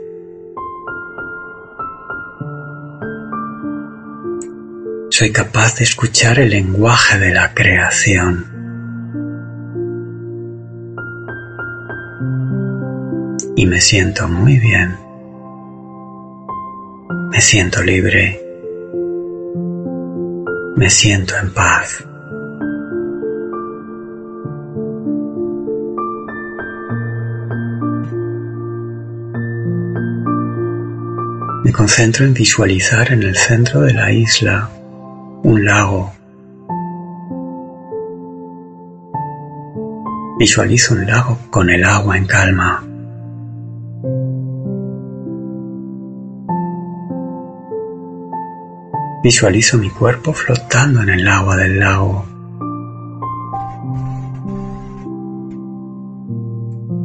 [5.09, 8.45] Soy capaz de escuchar el lenguaje de la creación.
[13.55, 14.95] Y me siento muy bien.
[17.31, 18.39] Me siento libre.
[20.75, 22.06] Me siento en paz.
[31.67, 34.69] Me concentro en visualizar en el centro de la isla
[35.43, 36.13] un lago.
[40.39, 42.81] Visualizo un lago con el agua en calma.
[49.21, 52.25] Visualizo mi cuerpo flotando en el agua del lago.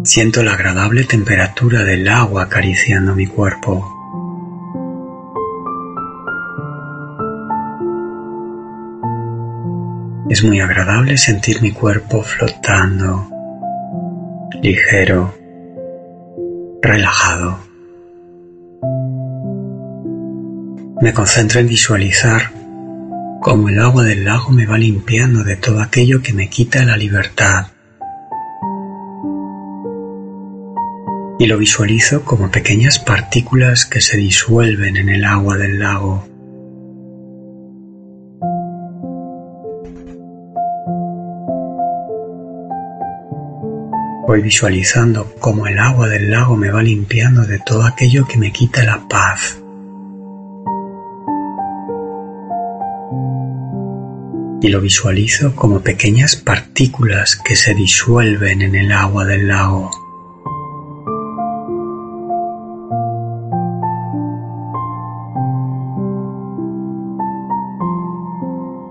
[0.04, 4.01] Siento la agradable temperatura del agua acariciando mi cuerpo.
[10.28, 13.28] Es muy agradable sentir mi cuerpo flotando,
[14.62, 15.34] ligero,
[16.80, 17.58] relajado.
[21.00, 22.52] Me concentro en visualizar
[23.40, 26.96] cómo el agua del lago me va limpiando de todo aquello que me quita la
[26.96, 27.66] libertad.
[31.40, 36.31] Y lo visualizo como pequeñas partículas que se disuelven en el agua del lago.
[44.32, 48.50] Voy visualizando cómo el agua del lago me va limpiando de todo aquello que me
[48.50, 49.60] quita la paz.
[54.62, 59.90] Y lo visualizo como pequeñas partículas que se disuelven en el agua del lago.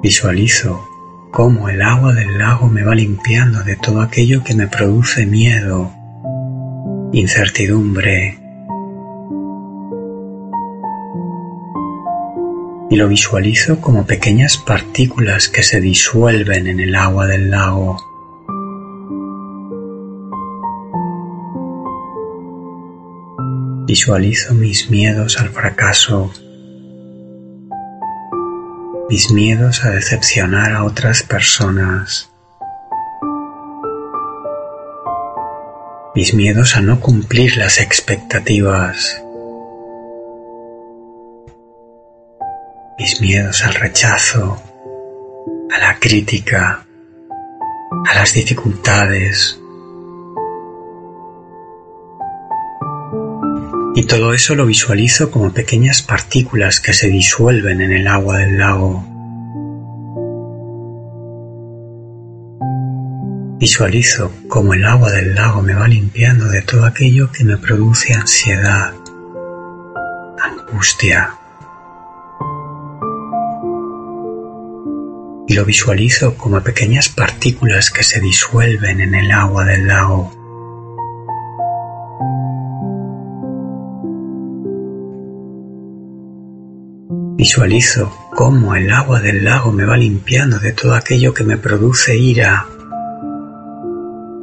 [0.04, 0.91] Visualizo
[1.32, 5.92] cómo el agua del lago me va limpiando de todo aquello que me produce miedo,
[7.14, 8.38] incertidumbre.
[12.90, 17.98] Y lo visualizo como pequeñas partículas que se disuelven en el agua del lago.
[23.88, 26.32] Visualizo mis miedos al fracaso,
[29.12, 32.32] mis miedos a decepcionar a otras personas,
[36.16, 39.22] mis miedos a no cumplir las expectativas,
[42.98, 44.64] mis miedos al rechazo,
[45.76, 46.86] a la crítica,
[48.06, 49.61] a las dificultades.
[53.94, 58.58] Y todo eso lo visualizo como pequeñas partículas que se disuelven en el agua del
[58.58, 59.06] lago.
[63.60, 68.14] Visualizo como el agua del lago me va limpiando de todo aquello que me produce
[68.14, 68.94] ansiedad,
[70.42, 71.36] angustia.
[75.48, 80.41] Y lo visualizo como pequeñas partículas que se disuelven en el agua del lago.
[87.42, 92.16] Visualizo cómo el agua del lago me va limpiando de todo aquello que me produce
[92.16, 92.68] ira,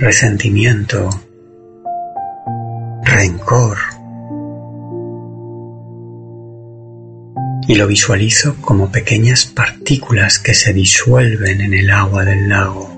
[0.01, 1.09] resentimiento,
[3.05, 3.77] rencor.
[7.69, 12.91] Y lo visualizo como pequeñas partículas que se disuelven en el agua del lago.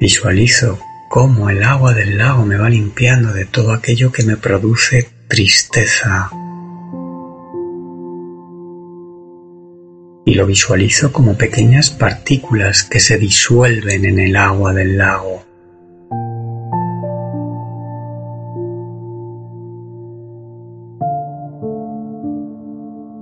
[0.00, 0.80] Visualizo
[1.14, 6.28] cómo el agua del lago me va limpiando de todo aquello que me produce tristeza.
[10.24, 15.44] Y lo visualizo como pequeñas partículas que se disuelven en el agua del lago.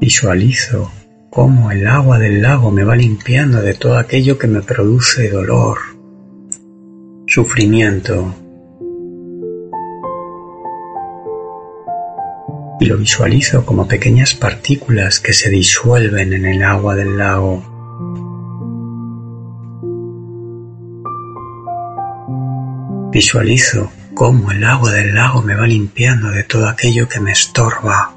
[0.01, 0.91] Visualizo
[1.29, 5.92] cómo el agua del lago me va limpiando de todo aquello que me produce dolor,
[7.33, 8.35] sufrimiento.
[12.79, 17.63] Y lo visualizo como pequeñas partículas que se disuelven en el agua del lago.
[23.11, 28.13] Visualizo cómo el agua del lago me va limpiando de todo aquello que me estorba,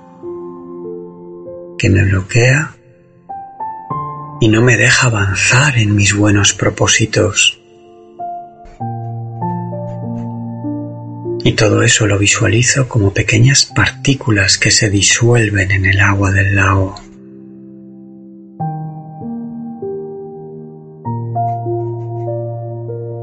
[1.77, 2.75] que me bloquea
[4.41, 7.64] y no me deja avanzar en mis buenos propósitos.
[11.45, 16.55] Y todo eso lo visualizo como pequeñas partículas que se disuelven en el agua del
[16.55, 16.95] lago.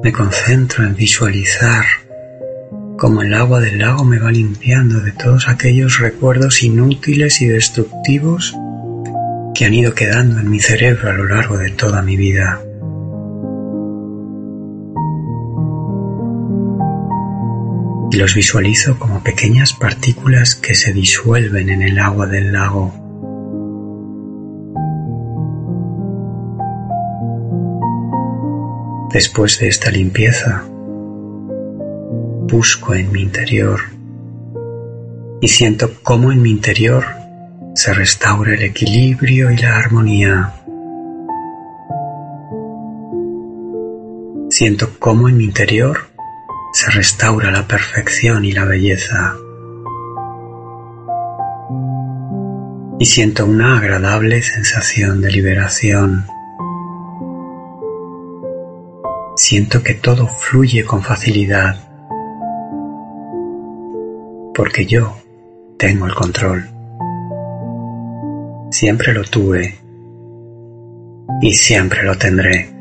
[0.05, 1.85] Me concentro en visualizar
[2.97, 8.55] cómo el agua del lago me va limpiando de todos aquellos recuerdos inútiles y destructivos
[9.53, 12.61] que han ido quedando en mi cerebro a lo largo de toda mi vida.
[18.13, 22.93] Y los visualizo como pequeñas partículas que se disuelven en el agua del lago.
[29.11, 30.63] Después de esta limpieza,
[32.49, 33.81] busco en mi interior
[35.41, 37.05] y siento cómo en mi interior
[37.75, 40.53] se restaura el equilibrio y la armonía.
[44.51, 46.12] Siento cómo en mi interior
[46.73, 49.37] se restaura la perfección y la belleza.
[52.99, 56.25] Y siento una agradable sensación de liberación.
[59.43, 61.77] siento que todo fluye con facilidad,
[64.55, 65.17] porque yo
[65.77, 66.69] tengo el control.
[68.71, 69.79] Siempre lo tuve
[71.41, 72.72] y siempre lo tendré.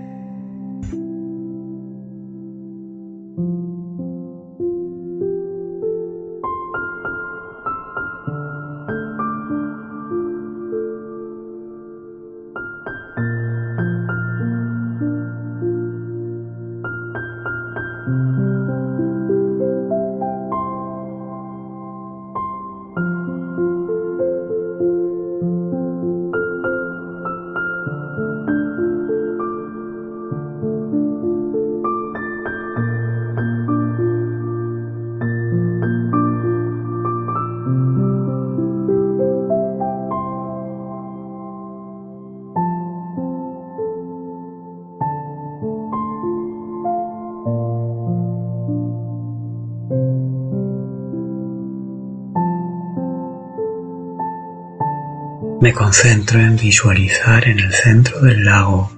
[55.74, 58.92] Concentro en visualizar en el centro del lago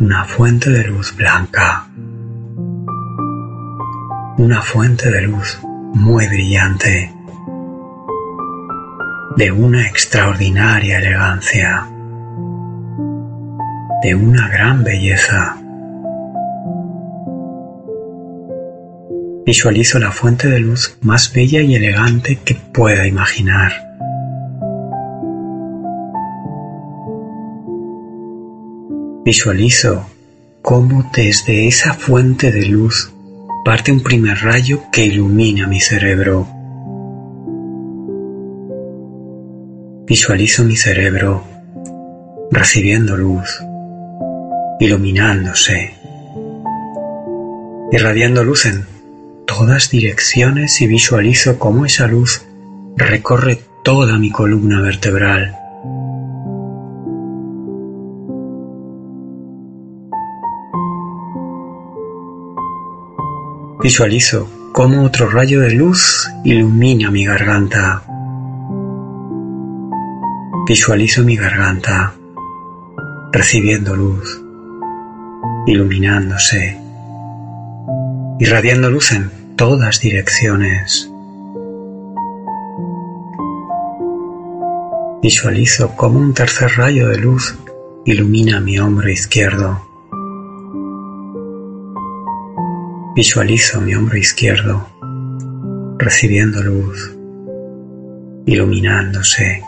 [0.00, 1.86] una fuente de luz blanca,
[4.38, 7.12] una fuente de luz muy brillante,
[9.36, 11.86] de una extraordinaria elegancia,
[14.02, 15.56] de una gran belleza.
[19.46, 23.91] Visualizo la fuente de luz más bella y elegante que pueda imaginar.
[29.34, 30.04] Visualizo
[30.60, 33.10] cómo desde esa fuente de luz
[33.64, 36.46] parte un primer rayo que ilumina mi cerebro.
[40.06, 41.44] Visualizo mi cerebro
[42.50, 43.58] recibiendo luz,
[44.78, 45.94] iluminándose,
[47.90, 48.84] irradiando luz en
[49.46, 52.42] todas direcciones y visualizo cómo esa luz
[52.98, 55.61] recorre toda mi columna vertebral
[63.82, 68.04] Visualizo cómo otro rayo de luz ilumina mi garganta.
[70.68, 72.14] Visualizo mi garganta
[73.32, 74.40] recibiendo luz,
[75.66, 76.78] iluminándose,
[78.38, 81.10] irradiando luz en todas direcciones.
[85.22, 87.56] Visualizo cómo un tercer rayo de luz
[88.04, 89.91] ilumina mi hombro izquierdo.
[93.14, 94.88] Visualizo mi hombro izquierdo
[95.98, 97.14] recibiendo luz,
[98.46, 99.62] iluminándose,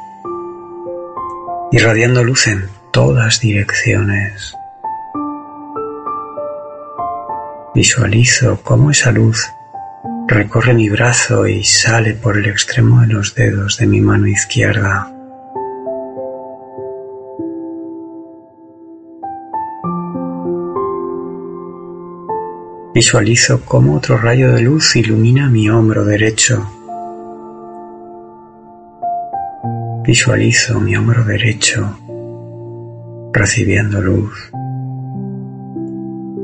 [1.71, 4.55] irradiando luz en todas direcciones.
[7.75, 9.47] Visualizo cómo esa luz
[10.27, 15.13] recorre mi brazo y sale por el extremo de los dedos de mi mano izquierda.
[22.95, 26.65] Visualizo cómo otro rayo de luz ilumina mi hombro derecho.
[30.07, 31.99] Visualizo mi hombro derecho
[33.33, 34.49] recibiendo luz,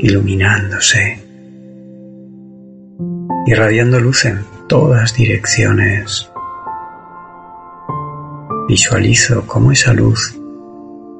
[0.00, 1.22] iluminándose,
[3.46, 6.28] irradiando luz en todas direcciones.
[8.66, 10.36] Visualizo cómo esa luz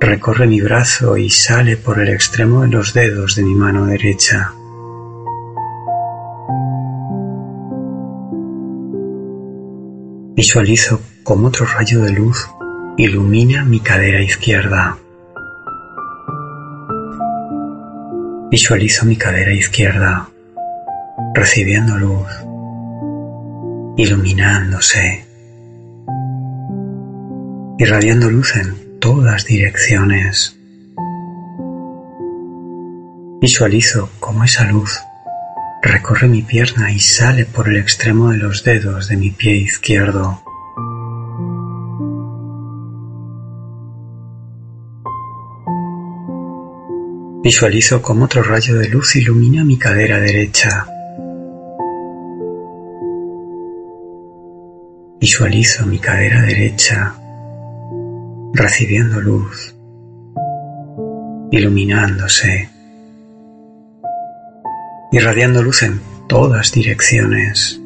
[0.01, 4.55] recorre mi brazo y sale por el extremo de los dedos de mi mano derecha.
[10.37, 12.49] Visualizo cómo otro rayo de luz
[12.97, 14.97] ilumina mi cadera izquierda.
[18.51, 20.29] Visualizo mi cadera izquierda
[21.35, 22.29] recibiendo luz,
[23.97, 25.25] iluminándose,
[27.79, 30.57] irradiando luz en todas direcciones.
[33.41, 35.01] Visualizo cómo esa luz
[35.83, 40.43] recorre mi pierna y sale por el extremo de los dedos de mi pie izquierdo.
[47.43, 50.87] Visualizo cómo otro rayo de luz ilumina mi cadera derecha.
[55.21, 57.15] Visualizo mi cadera derecha
[58.53, 59.75] recibiendo luz,
[61.51, 62.70] iluminándose
[65.13, 67.81] irradiando luz en todas direcciones.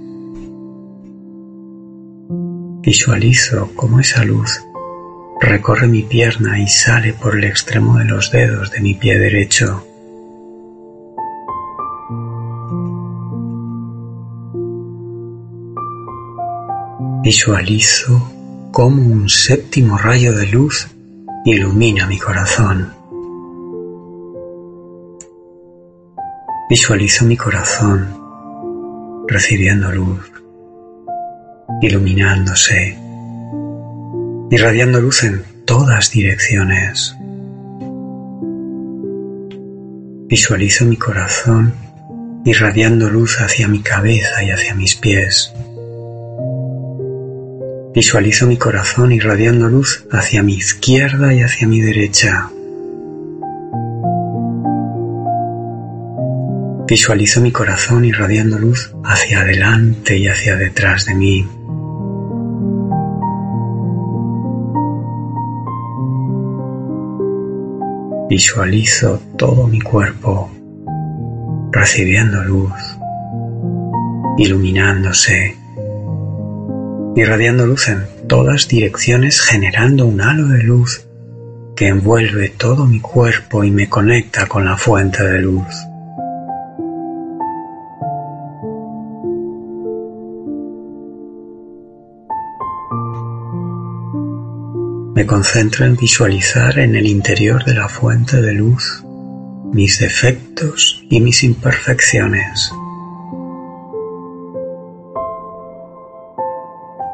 [2.82, 4.60] Visualizo cómo esa luz
[5.40, 9.84] recorre mi pierna y sale por el extremo de los dedos de mi pie derecho.
[17.22, 18.30] Visualizo
[18.70, 20.88] cómo un séptimo rayo de luz
[21.44, 22.93] ilumina mi corazón.
[26.70, 28.08] Visualizo mi corazón
[29.28, 30.32] recibiendo luz,
[31.82, 32.96] iluminándose,
[34.50, 37.14] irradiando luz en todas direcciones.
[40.26, 41.74] Visualizo mi corazón
[42.46, 45.52] irradiando luz hacia mi cabeza y hacia mis pies.
[47.94, 52.48] Visualizo mi corazón irradiando luz hacia mi izquierda y hacia mi derecha.
[56.86, 61.48] Visualizo mi corazón irradiando luz hacia adelante y hacia detrás de mí.
[68.28, 70.50] Visualizo todo mi cuerpo
[71.72, 72.72] recibiendo luz,
[74.36, 75.56] iluminándose,
[77.16, 81.06] irradiando luz en todas direcciones, generando un halo de luz
[81.76, 85.74] que envuelve todo mi cuerpo y me conecta con la fuente de luz.
[95.14, 99.04] Me concentro en visualizar en el interior de la fuente de luz
[99.72, 102.72] mis defectos y mis imperfecciones.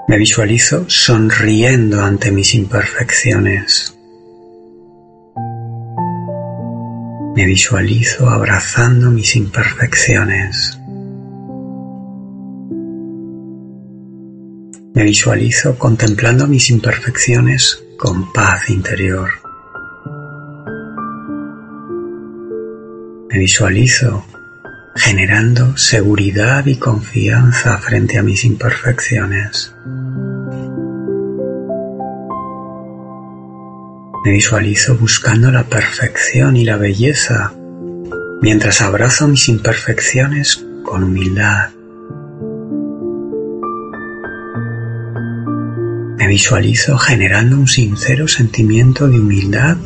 [0.08, 3.94] Me visualizo sonriendo ante mis imperfecciones.
[7.36, 10.80] Me visualizo abrazando mis imperfecciones.
[14.94, 19.28] Me visualizo contemplando mis imperfecciones con paz interior.
[23.28, 24.24] Me visualizo
[24.96, 29.74] generando seguridad y confianza frente a mis imperfecciones.
[34.24, 37.52] Me visualizo buscando la perfección y la belleza
[38.40, 41.79] mientras abrazo mis imperfecciones con humildad.
[46.20, 49.78] Me visualizo generando un sincero sentimiento de humildad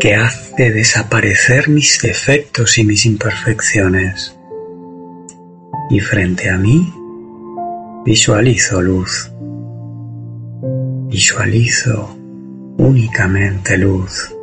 [0.00, 4.36] que hace desaparecer mis defectos y mis imperfecciones.
[5.88, 6.92] Y frente a mí
[8.04, 9.30] visualizo luz.
[11.06, 12.18] Visualizo
[12.78, 14.34] únicamente luz.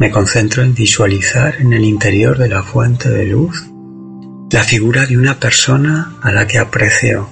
[0.00, 3.70] Me concentro en visualizar en el interior de la fuente de luz
[4.50, 7.28] la figura de una persona a la que aprecio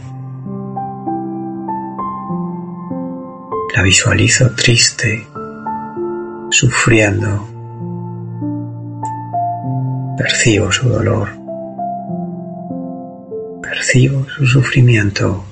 [3.76, 5.26] La visualizo triste,
[6.48, 7.46] sufriendo.
[10.16, 11.28] Percibo su dolor.
[13.60, 15.44] Percibo su sufrimiento.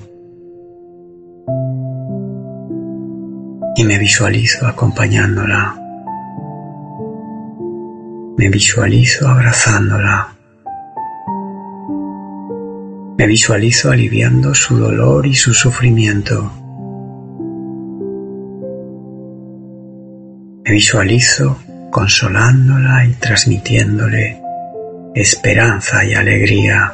[3.75, 5.75] Y me visualizo acompañándola.
[8.37, 10.34] Me visualizo abrazándola.
[13.17, 16.51] Me visualizo aliviando su dolor y su sufrimiento.
[20.65, 21.57] Me visualizo
[21.91, 24.41] consolándola y transmitiéndole
[25.13, 26.93] esperanza y alegría.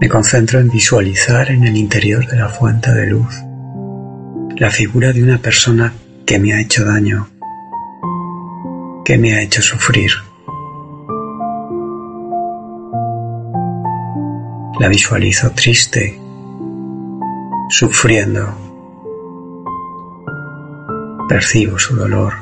[0.00, 3.34] Me concentro en visualizar en el interior de la fuente de luz
[4.56, 5.94] la figura de una persona
[6.26, 7.28] que me ha hecho daño,
[9.04, 10.12] que me ha hecho sufrir.
[14.82, 16.18] La visualizo triste,
[17.68, 18.52] sufriendo.
[21.28, 22.32] Percibo su dolor.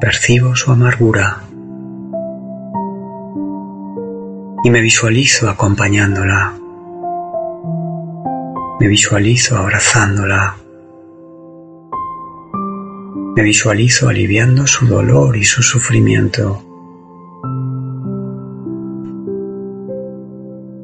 [0.00, 1.44] Percibo su amargura.
[4.64, 6.54] Y me visualizo acompañándola.
[8.80, 10.56] Me visualizo abrazándola.
[13.36, 16.63] Me visualizo aliviando su dolor y su sufrimiento.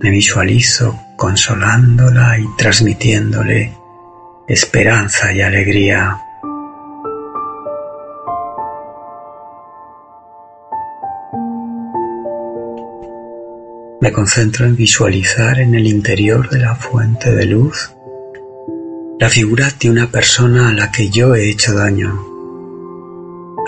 [0.03, 3.77] Me visualizo consolándola y transmitiéndole
[4.49, 6.17] esperanza y alegría.
[14.01, 17.95] Me concentro en visualizar en el interior de la fuente de luz
[19.19, 22.19] la figura de una persona a la que yo he hecho daño,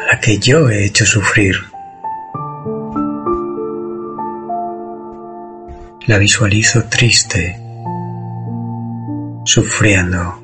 [0.01, 1.72] a la que yo he hecho sufrir.
[6.07, 7.57] La visualizo triste,
[9.45, 10.35] sufriendo.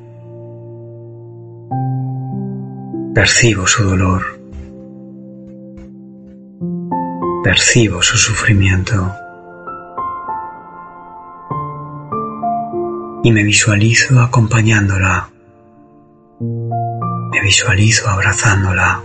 [3.13, 4.39] Percibo su dolor.
[7.43, 9.11] percibo su sufrimiento
[13.23, 15.29] y me visualizo acompañándola,
[16.39, 19.01] me visualizo abrazándola,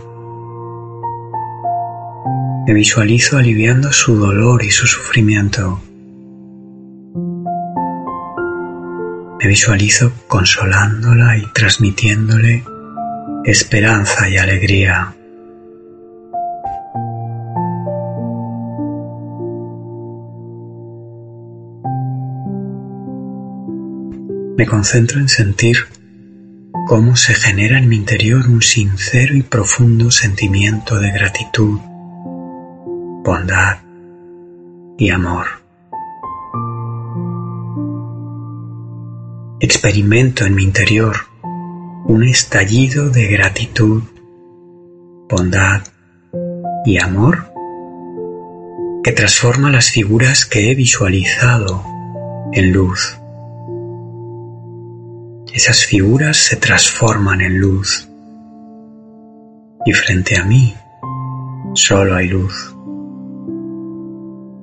[2.66, 5.80] me visualizo aliviando su dolor y su sufrimiento.
[9.44, 12.64] Me visualizo consolándola y transmitiéndole
[13.44, 15.14] esperanza y alegría.
[24.56, 25.76] Me concentro en sentir
[26.88, 31.80] cómo se genera en mi interior un sincero y profundo sentimiento de gratitud,
[33.22, 33.76] bondad
[34.96, 35.63] y amor.
[39.60, 41.16] Experimento en mi interior
[42.06, 44.02] un estallido de gratitud,
[45.28, 45.82] bondad
[46.84, 47.46] y amor
[49.02, 51.84] que transforma las figuras que he visualizado
[52.52, 53.16] en luz.
[55.52, 58.08] Esas figuras se transforman en luz
[59.86, 60.74] y frente a mí
[61.74, 62.74] solo hay luz.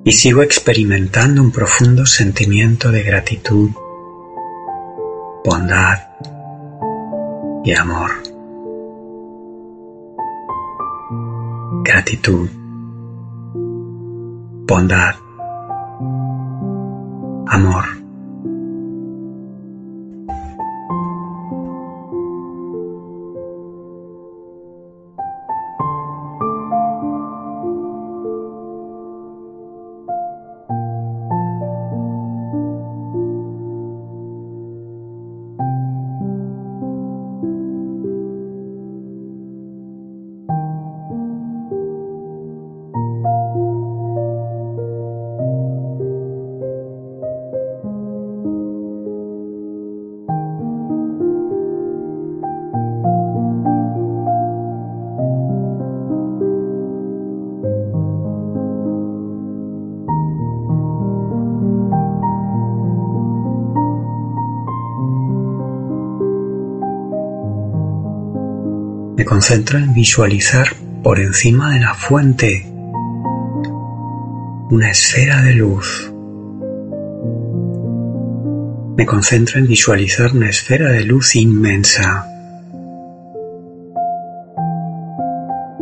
[0.04, 3.70] Y sigo experimentando un profundo sentimiento de gratitud,
[5.44, 5.98] bondad
[7.64, 8.10] y amor.
[11.84, 12.48] Gratitud,
[14.66, 15.14] bondad,
[17.48, 18.01] amor.
[69.32, 70.66] Me concentro en visualizar
[71.02, 72.66] por encima de la fuente
[74.70, 76.12] una esfera de luz.
[78.94, 82.26] Me concentro en visualizar una esfera de luz inmensa.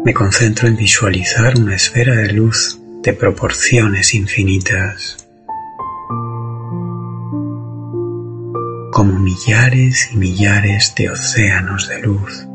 [0.05, 5.27] Me concentro en visualizar una esfera de luz de proporciones infinitas.
[8.93, 12.50] como millares y millares de océanos de luz.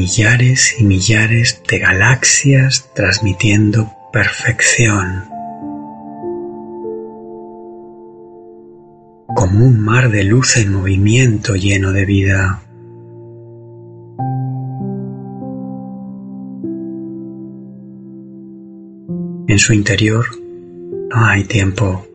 [0.00, 5.24] Millares y millares de galaxias transmitiendo perfección,
[9.36, 12.62] como un mar de luz en movimiento lleno de vida.
[19.48, 20.24] En su interior
[21.10, 22.06] no hay tiempo,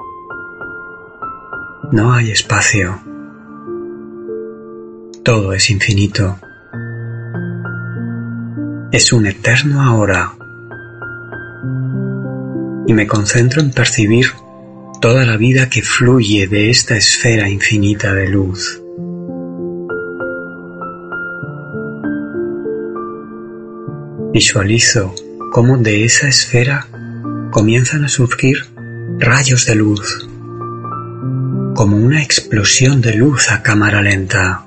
[1.91, 2.99] no hay espacio,
[5.23, 6.39] todo es infinito
[8.95, 10.37] es un eterno ahora
[12.87, 14.27] y me concentro en percibir
[15.01, 18.81] toda la vida que fluye de esta esfera infinita de luz.
[24.31, 25.13] Visualizo
[25.51, 26.87] cómo de esa esfera
[27.51, 28.55] comienzan a surgir
[29.19, 30.25] rayos de luz,
[31.75, 34.65] como una explosión de luz a cámara lenta.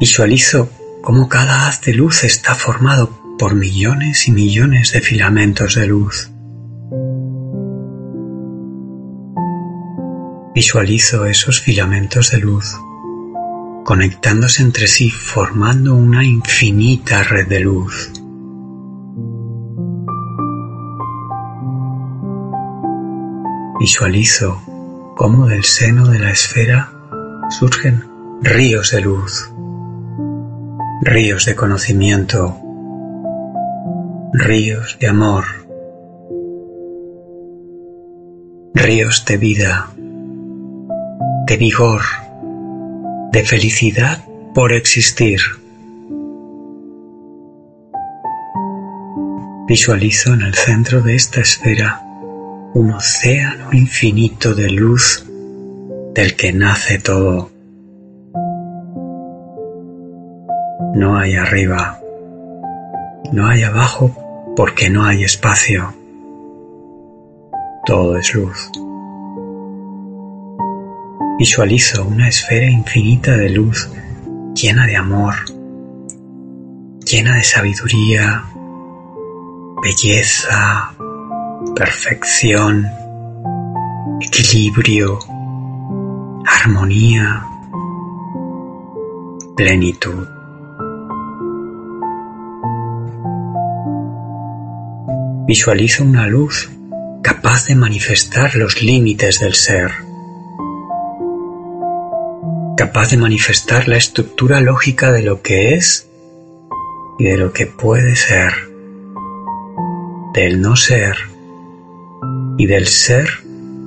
[0.00, 0.70] Visualizo
[1.02, 6.30] cómo cada haz de luz está formado por millones y millones de filamentos de luz.
[10.54, 12.76] Visualizo esos filamentos de luz
[13.84, 18.12] conectándose entre sí formando una infinita red de luz.
[23.80, 24.62] Visualizo
[25.16, 26.92] cómo del seno de la esfera
[27.48, 28.04] surgen
[28.42, 29.50] ríos de luz
[31.02, 32.60] ríos de conocimiento,
[34.34, 35.44] ríos de amor,
[38.74, 39.90] ríos de vida,
[41.46, 42.02] de vigor,
[43.32, 44.22] de felicidad
[44.54, 45.40] por existir.
[49.66, 52.02] Visualizo en el centro de esta esfera
[52.74, 55.24] un océano infinito de luz
[56.14, 57.50] del que nace todo.
[60.94, 62.00] No hay arriba,
[63.32, 64.10] No hay abajo
[64.56, 65.94] porque no hay espacio.
[67.86, 68.70] Todo es luz.
[71.38, 73.88] Visualizo una esfera infinita de luz
[74.54, 75.34] llena de amor,
[77.04, 78.44] llena de sabiduría,
[79.82, 80.92] belleza,
[81.74, 82.86] perfección,
[84.20, 85.18] equilibrio,
[86.44, 87.46] armonía,
[89.56, 90.39] plenitud.
[95.50, 96.70] Visualizo una luz
[97.24, 99.90] capaz de manifestar los límites del ser,
[102.76, 106.08] capaz de manifestar la estructura lógica de lo que es
[107.18, 108.52] y de lo que puede ser,
[110.34, 111.16] del no ser
[112.56, 113.28] y del ser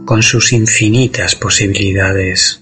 [0.04, 2.62] con sus infinitas posibilidades.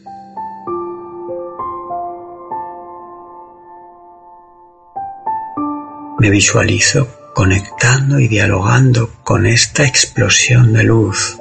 [6.20, 11.38] Me visualizo conectando y dialogando con esta explosión de luz,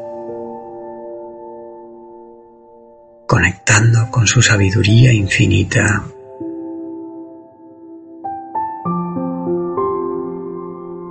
[3.26, 6.04] conectando con su sabiduría infinita.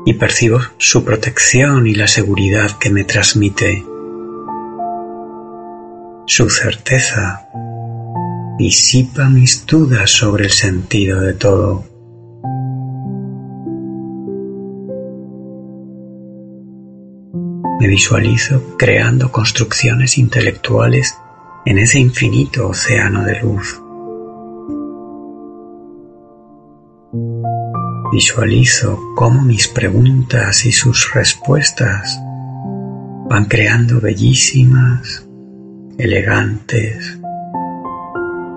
[0.06, 3.84] Y percibo su protección y la seguridad que me transmite.
[6.26, 7.48] Su certeza
[8.58, 11.89] disipa mis dudas sobre el sentido de todo.
[17.80, 21.18] Me visualizo creando construcciones intelectuales
[21.66, 23.82] en ese infinito océano de luz.
[28.12, 32.20] Visualizo cómo mis preguntas y sus respuestas
[33.30, 35.26] van creando bellísimas,
[35.98, 37.18] elegantes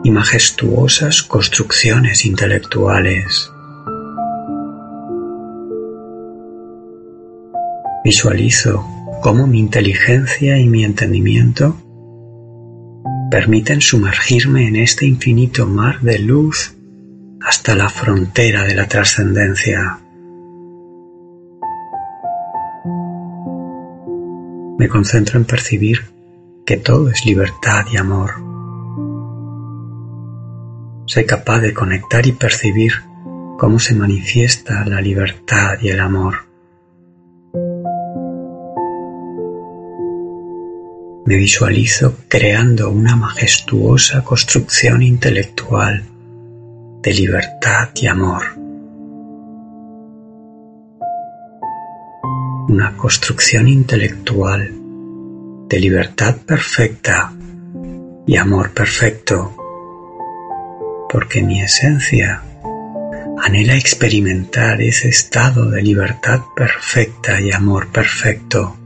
[0.03, 3.53] y majestuosas construcciones intelectuales.
[8.05, 8.85] Visualizo
[9.23, 11.77] cómo mi inteligencia y mi entendimiento
[13.31, 16.75] permiten sumergirme en este infinito mar de luz
[17.41, 20.01] hasta la frontera de la trascendencia.
[24.77, 26.01] Me concentro en percibir
[26.67, 28.33] que todo es libertad y amor.
[31.07, 32.93] Soy capaz de conectar y percibir
[33.57, 36.52] cómo se manifiesta la libertad y el amor.
[41.25, 46.03] Me visualizo creando una majestuosa construcción intelectual
[47.01, 48.43] de libertad y amor.
[52.69, 54.73] Una construcción intelectual
[55.69, 57.33] de libertad perfecta
[58.27, 59.55] y amor perfecto,
[61.09, 62.43] porque mi esencia
[63.41, 68.77] anhela experimentar ese estado de libertad perfecta y amor perfecto.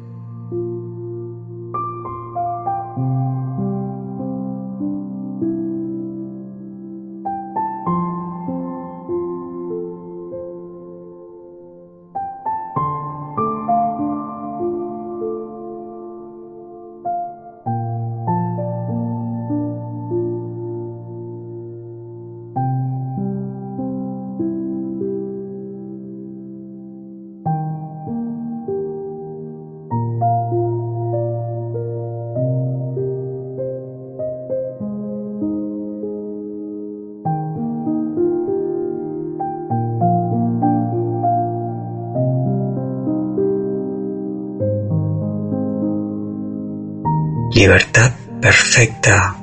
[47.56, 48.12] Libertad
[48.42, 49.34] perfecta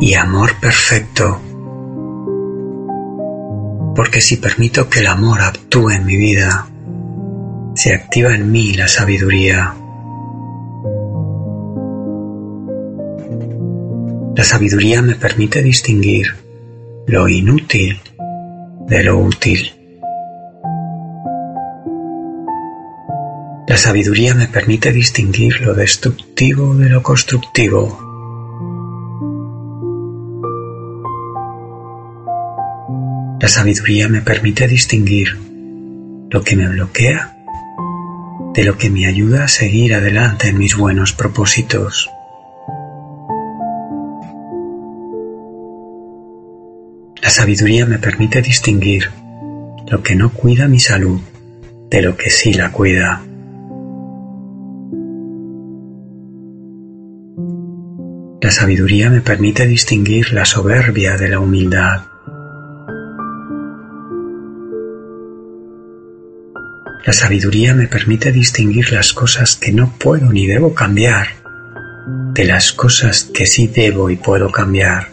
[0.00, 1.40] y amor perfecto.
[3.94, 6.66] Porque si permito que el amor actúe en mi vida,
[7.76, 9.76] se activa en mí la sabiduría.
[14.34, 16.34] La sabiduría me permite distinguir
[17.06, 18.00] lo inútil
[18.88, 19.75] de lo útil.
[23.76, 28.00] La sabiduría me permite distinguir lo destructivo de lo constructivo.
[33.38, 35.36] La sabiduría me permite distinguir
[36.30, 37.36] lo que me bloquea
[38.54, 42.08] de lo que me ayuda a seguir adelante en mis buenos propósitos.
[47.20, 49.10] La sabiduría me permite distinguir
[49.86, 51.20] lo que no cuida mi salud
[51.90, 53.25] de lo que sí la cuida.
[58.38, 62.02] La sabiduría me permite distinguir la soberbia de la humildad.
[67.06, 71.28] La sabiduría me permite distinguir las cosas que no puedo ni debo cambiar
[72.34, 75.08] de las cosas que sí debo y puedo cambiar.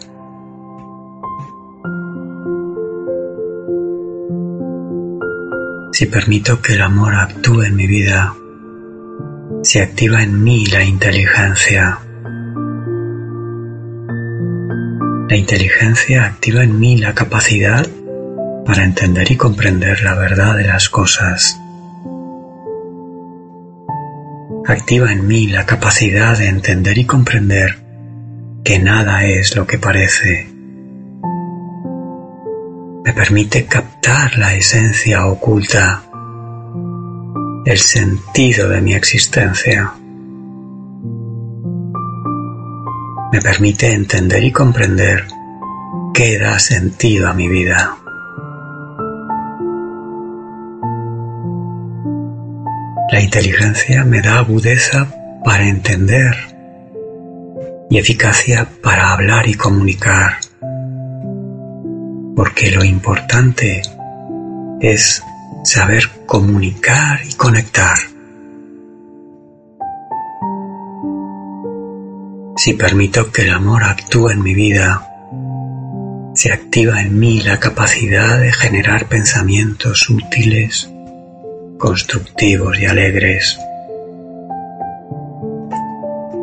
[5.92, 8.34] Si permito que el amor actúe en mi vida,
[9.62, 12.03] se activa en mí la inteligencia.
[15.28, 17.86] La inteligencia activa en mí la capacidad
[18.66, 21.58] para entender y comprender la verdad de las cosas.
[24.66, 27.78] Activa en mí la capacidad de entender y comprender
[28.62, 30.50] que nada es lo que parece.
[33.04, 36.02] Me permite captar la esencia oculta,
[37.64, 39.94] el sentido de mi existencia.
[43.34, 45.26] Me permite entender y comprender
[46.14, 47.96] qué da sentido a mi vida.
[53.10, 55.12] La inteligencia me da agudeza
[55.44, 56.32] para entender
[57.90, 60.34] y eficacia para hablar y comunicar,
[62.36, 63.82] porque lo importante
[64.80, 65.24] es
[65.64, 68.13] saber comunicar y conectar.
[72.64, 75.06] Si permito que el amor actúe en mi vida,
[76.34, 80.88] se activa en mí la capacidad de generar pensamientos útiles
[81.76, 83.58] constructivos y alegres.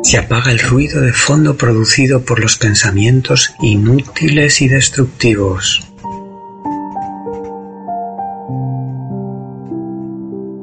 [0.04, 5.84] Se apaga el ruido de fondo producido por los pensamientos inútiles y destructivos.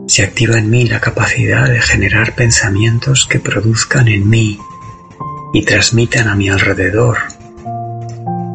[0.07, 4.57] Se activa en mí la capacidad de generar pensamientos que produzcan en mí
[5.53, 7.17] y transmitan a mi alrededor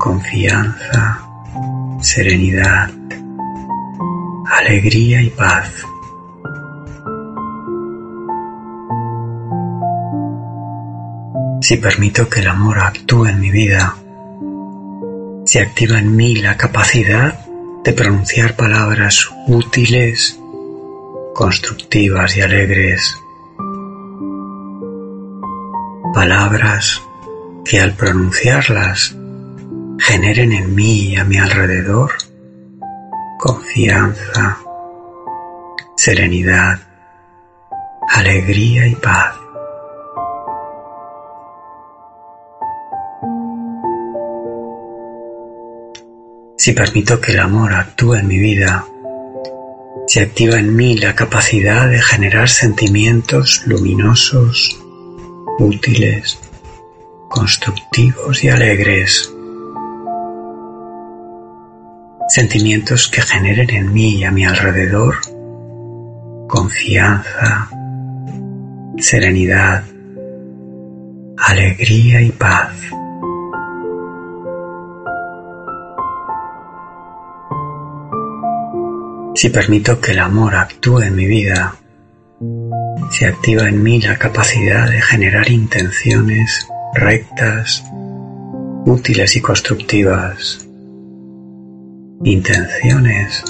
[0.05, 1.19] confianza,
[2.01, 2.91] serenidad,
[4.45, 5.71] alegría y paz.
[11.63, 13.97] Si permito que el amor actúe en mi vida,
[15.47, 17.41] se activa en mí la capacidad
[17.83, 20.39] de pronunciar palabras útiles,
[21.33, 23.24] constructivas y alegres.
[26.15, 27.03] Palabras
[27.65, 29.17] que al pronunciarlas
[29.99, 32.13] generen en mí y a mi alrededor
[33.37, 34.59] confianza,
[35.97, 36.79] serenidad,
[38.09, 39.35] alegría y paz.
[46.57, 48.87] Si permito que el amor actúe en mi vida,
[50.07, 54.84] se activa en mí la capacidad de generar sentimientos luminosos,
[55.59, 56.39] útiles,
[57.29, 59.33] constructivos y alegres.
[62.29, 65.17] Sentimientos que generen en mí y a mi alrededor
[66.55, 67.69] confianza,
[68.99, 69.83] serenidad,
[71.37, 72.73] alegría y paz.
[79.35, 81.75] Si permito que el amor actúe en mi vida,
[83.11, 87.85] se activa en mí la capacidad de generar intenciones rectas,
[88.87, 90.67] útiles y constructivas.
[92.25, 93.43] Intenciones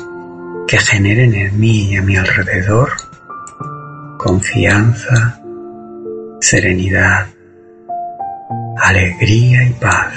[0.66, 2.90] que generen en mí y a mi alrededor
[4.24, 5.38] confianza,
[6.40, 7.26] serenidad,
[8.78, 10.14] alegría y paz.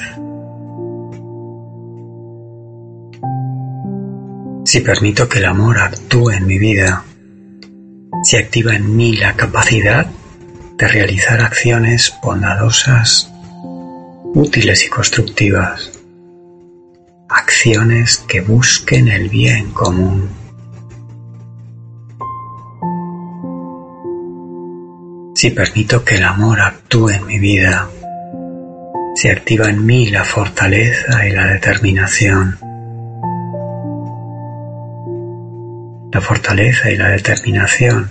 [4.64, 7.04] Si permito que el amor actúe en mi vida,
[8.24, 10.08] se activa en mí la capacidad
[10.78, 13.32] de realizar acciones bondadosas,
[14.34, 15.92] útiles y constructivas,
[17.30, 20.30] acciones que busquen el bien común.
[25.36, 27.90] Si permito que el amor actúe en mi vida,
[29.16, 32.58] se activa en mí la fortaleza y la determinación
[36.18, 38.10] La fortaleza y la determinación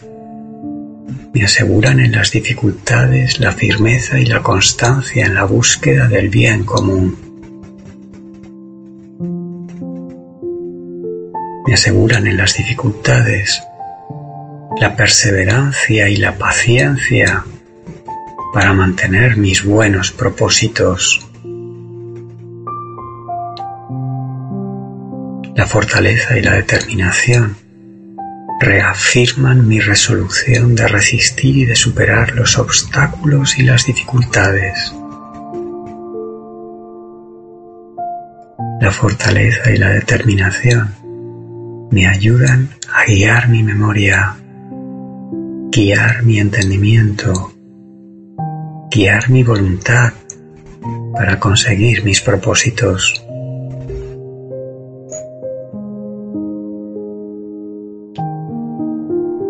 [1.35, 6.63] me aseguran en las dificultades la firmeza y la constancia en la búsqueda del bien
[6.63, 7.19] común.
[11.67, 13.61] Me aseguran en las dificultades
[14.81, 17.45] la perseverancia y la paciencia
[18.55, 21.27] para mantener mis buenos propósitos.
[25.57, 27.66] La fortaleza y la determinación
[28.61, 34.95] reafirman mi resolución de resistir y de superar los obstáculos y las dificultades.
[38.81, 40.95] La fortaleza y la determinación
[41.91, 44.37] me ayudan a guiar mi memoria,
[45.71, 47.53] guiar mi entendimiento,
[48.91, 50.13] guiar mi voluntad
[51.15, 53.26] para conseguir mis propósitos.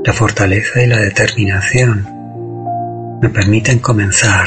[0.06, 2.06] La fortaleza y la determinación
[3.20, 4.46] me permiten comenzar,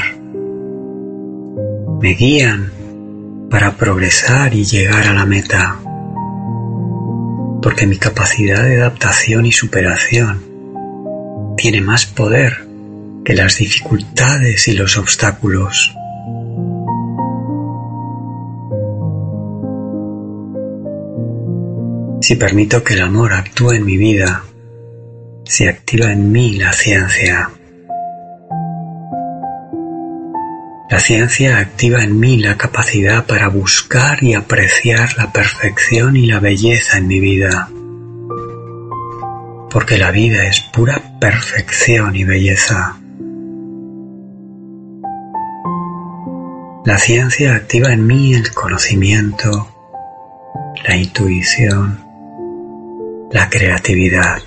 [2.00, 2.72] me guían
[3.50, 5.78] para progresar y llegar a la meta,
[7.60, 10.42] porque mi capacidad de adaptación y superación
[11.58, 12.66] tiene más poder
[13.22, 15.94] que las dificultades y los obstáculos.
[22.22, 24.44] Si permito que el amor actúe en mi vida,
[25.44, 27.50] se activa en mí la ciencia.
[30.90, 36.40] La ciencia activa en mí la capacidad para buscar y apreciar la perfección y la
[36.40, 37.68] belleza en mi vida.
[39.70, 42.96] Porque la vida es pura perfección y belleza.
[46.84, 49.68] La ciencia activa en mí el conocimiento,
[50.88, 52.04] la intuición,
[53.30, 54.38] la creatividad.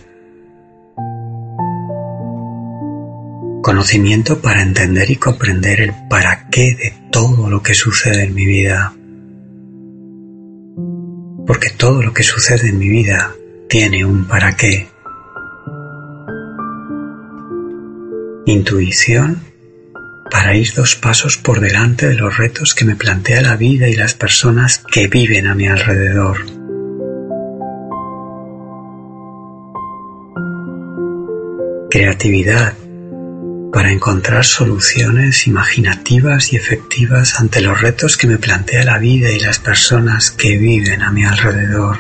[3.63, 8.45] Conocimiento para entender y comprender el para qué de todo lo que sucede en mi
[8.45, 8.93] vida.
[11.47, 13.33] Porque todo lo que sucede en mi vida
[13.69, 14.89] tiene un para qué.
[18.47, 19.39] Intuición
[20.29, 23.95] para ir dos pasos por delante de los retos que me plantea la vida y
[23.95, 26.39] las personas que viven a mi alrededor.
[31.89, 32.82] Creatividad
[33.73, 39.39] para encontrar soluciones imaginativas y efectivas ante los retos que me plantea la vida y
[39.39, 41.97] las personas que viven a mi alrededor.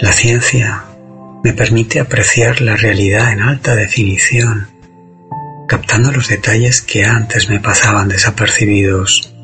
[0.00, 0.84] La ciencia
[1.44, 4.68] me permite apreciar la realidad en alta definición,
[5.68, 9.34] captando los detalles que antes me pasaban desapercibidos.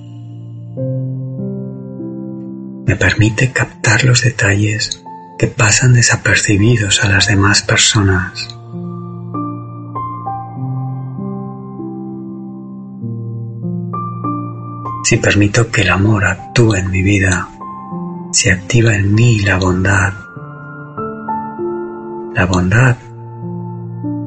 [2.87, 5.03] Me permite captar los detalles
[5.41, 8.47] que pasan desapercibidos a las demás personas.
[15.03, 17.49] Si permito que el amor actúe en mi vida,
[18.33, 20.13] se activa en mí la bondad.
[22.35, 22.99] La bondad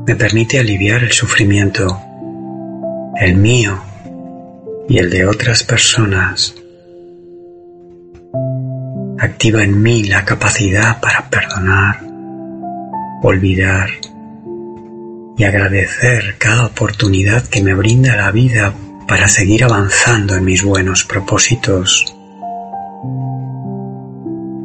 [0.07, 1.95] me permite aliviar el sufrimiento,
[3.22, 3.80] el mío
[4.90, 6.56] y el de otras personas
[9.24, 12.00] activa en mí la capacidad para perdonar,
[13.22, 13.90] olvidar
[15.38, 18.74] y agradecer cada oportunidad que me brinda la vida
[19.08, 22.16] para seguir avanzando en mis buenos propósitos.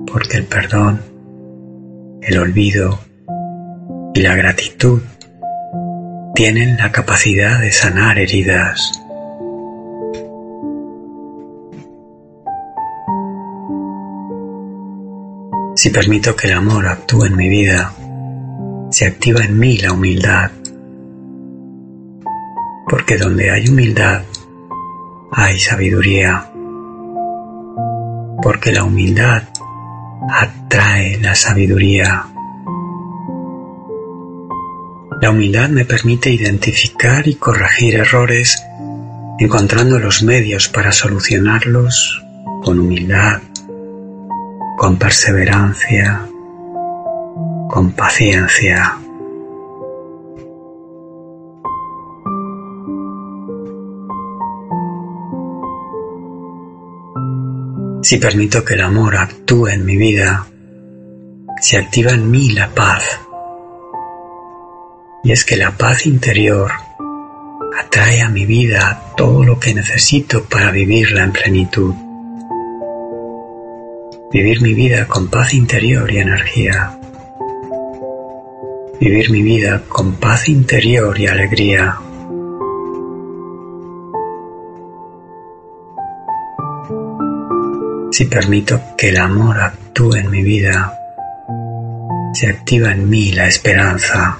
[0.06, 1.02] Porque el perdón,
[2.22, 2.98] el olvido
[4.14, 5.02] y la gratitud
[6.34, 8.92] tienen la capacidad de sanar heridas
[15.78, 17.94] Si permito que el amor actúe en mi vida,
[18.90, 20.50] se activa en mí la humildad.
[22.90, 24.22] Porque donde hay humildad,
[25.30, 26.50] hay sabiduría.
[28.42, 29.44] Porque la humildad
[30.28, 32.26] atrae la sabiduría.
[35.22, 38.60] La humildad me permite identificar y corregir errores
[39.38, 42.20] encontrando los medios para solucionarlos
[42.64, 43.42] con humildad,
[44.78, 46.24] con perseverancia,
[47.68, 48.96] con paciencia.
[58.02, 60.46] Si permito que el amor actúe en mi vida,
[61.60, 63.02] se activa en mí la paz.
[65.24, 66.70] Y es que la paz interior
[67.76, 72.07] atrae a mi vida todo lo que necesito para vivirla en plenitud
[74.30, 76.98] vivir mi vida con paz interior y energía,
[79.00, 81.96] vivir mi vida con paz interior y alegría.
[88.10, 90.94] Si permito que el amor actúe en mi vida,
[92.34, 94.38] se activa en mí la esperanza,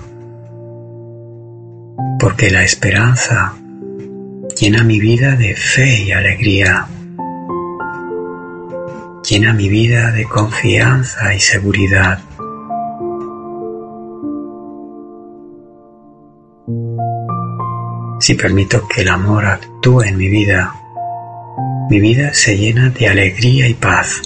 [2.19, 3.55] porque la esperanza
[4.60, 6.89] llena mi vida de fe y alegría
[9.28, 12.18] llena mi vida de confianza y seguridad.
[18.20, 20.74] Si permito que el amor actúe en mi vida,
[21.90, 24.22] mi vida se llena de alegría y paz,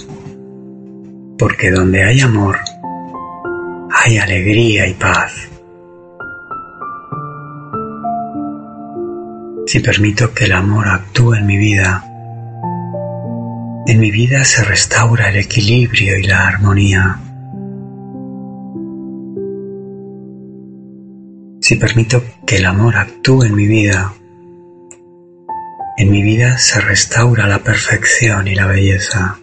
[1.37, 2.57] porque donde hay amor,
[3.91, 5.49] hay alegría y paz.
[9.65, 12.12] Si permito que el amor actúe en mi vida,
[13.85, 17.19] en mi vida se restaura el equilibrio y la armonía.
[21.59, 24.13] Si permito que el amor actúe en mi vida,
[25.97, 29.37] en mi vida se restaura la perfección y la belleza.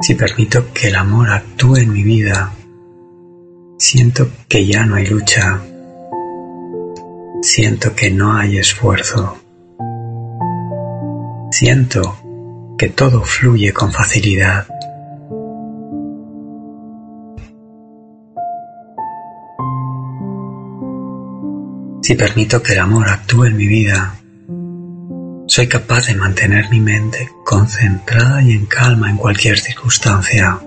[0.00, 2.52] Si permito que el amor actúe en mi vida,
[3.78, 5.62] siento que ya no hay lucha,
[7.42, 9.36] siento que no hay esfuerzo,
[11.50, 12.16] siento
[12.78, 14.66] que todo fluye con facilidad.
[22.02, 24.14] Si permito que el amor actúe en mi vida,
[25.46, 30.60] soy capaz de mantener mi mente concentrada y en calma en cualquier circunstancia.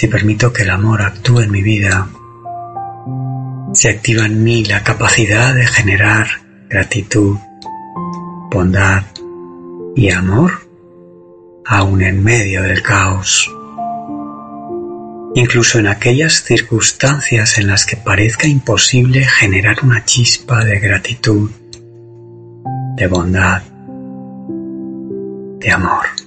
[0.00, 2.08] Si permito que el amor actúe en mi vida,
[3.74, 6.26] se activa en mí la capacidad de generar
[6.70, 7.36] gratitud,
[8.50, 9.02] bondad
[9.94, 10.52] y amor
[11.66, 13.54] aún en medio del caos
[15.34, 21.50] incluso en aquellas circunstancias en las que parezca imposible generar una chispa de gratitud,
[22.96, 23.62] de bondad,
[25.58, 26.19] de amor.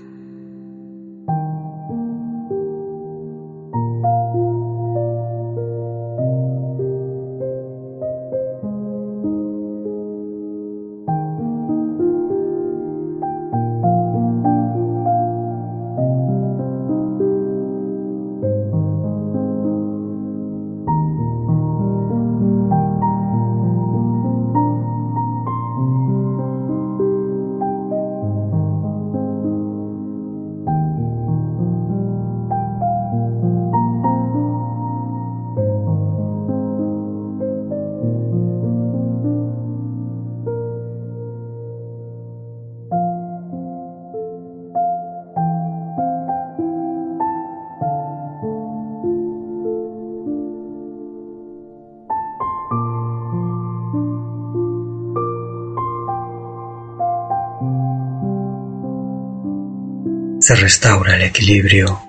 [60.53, 61.99] Se restaura el equilibrio,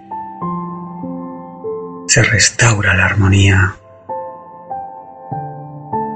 [2.07, 3.77] se restaura la armonía,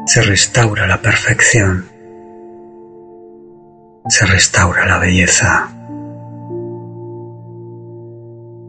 [0.04, 1.86] se restaura la perfección,
[4.10, 5.70] se restaura la belleza.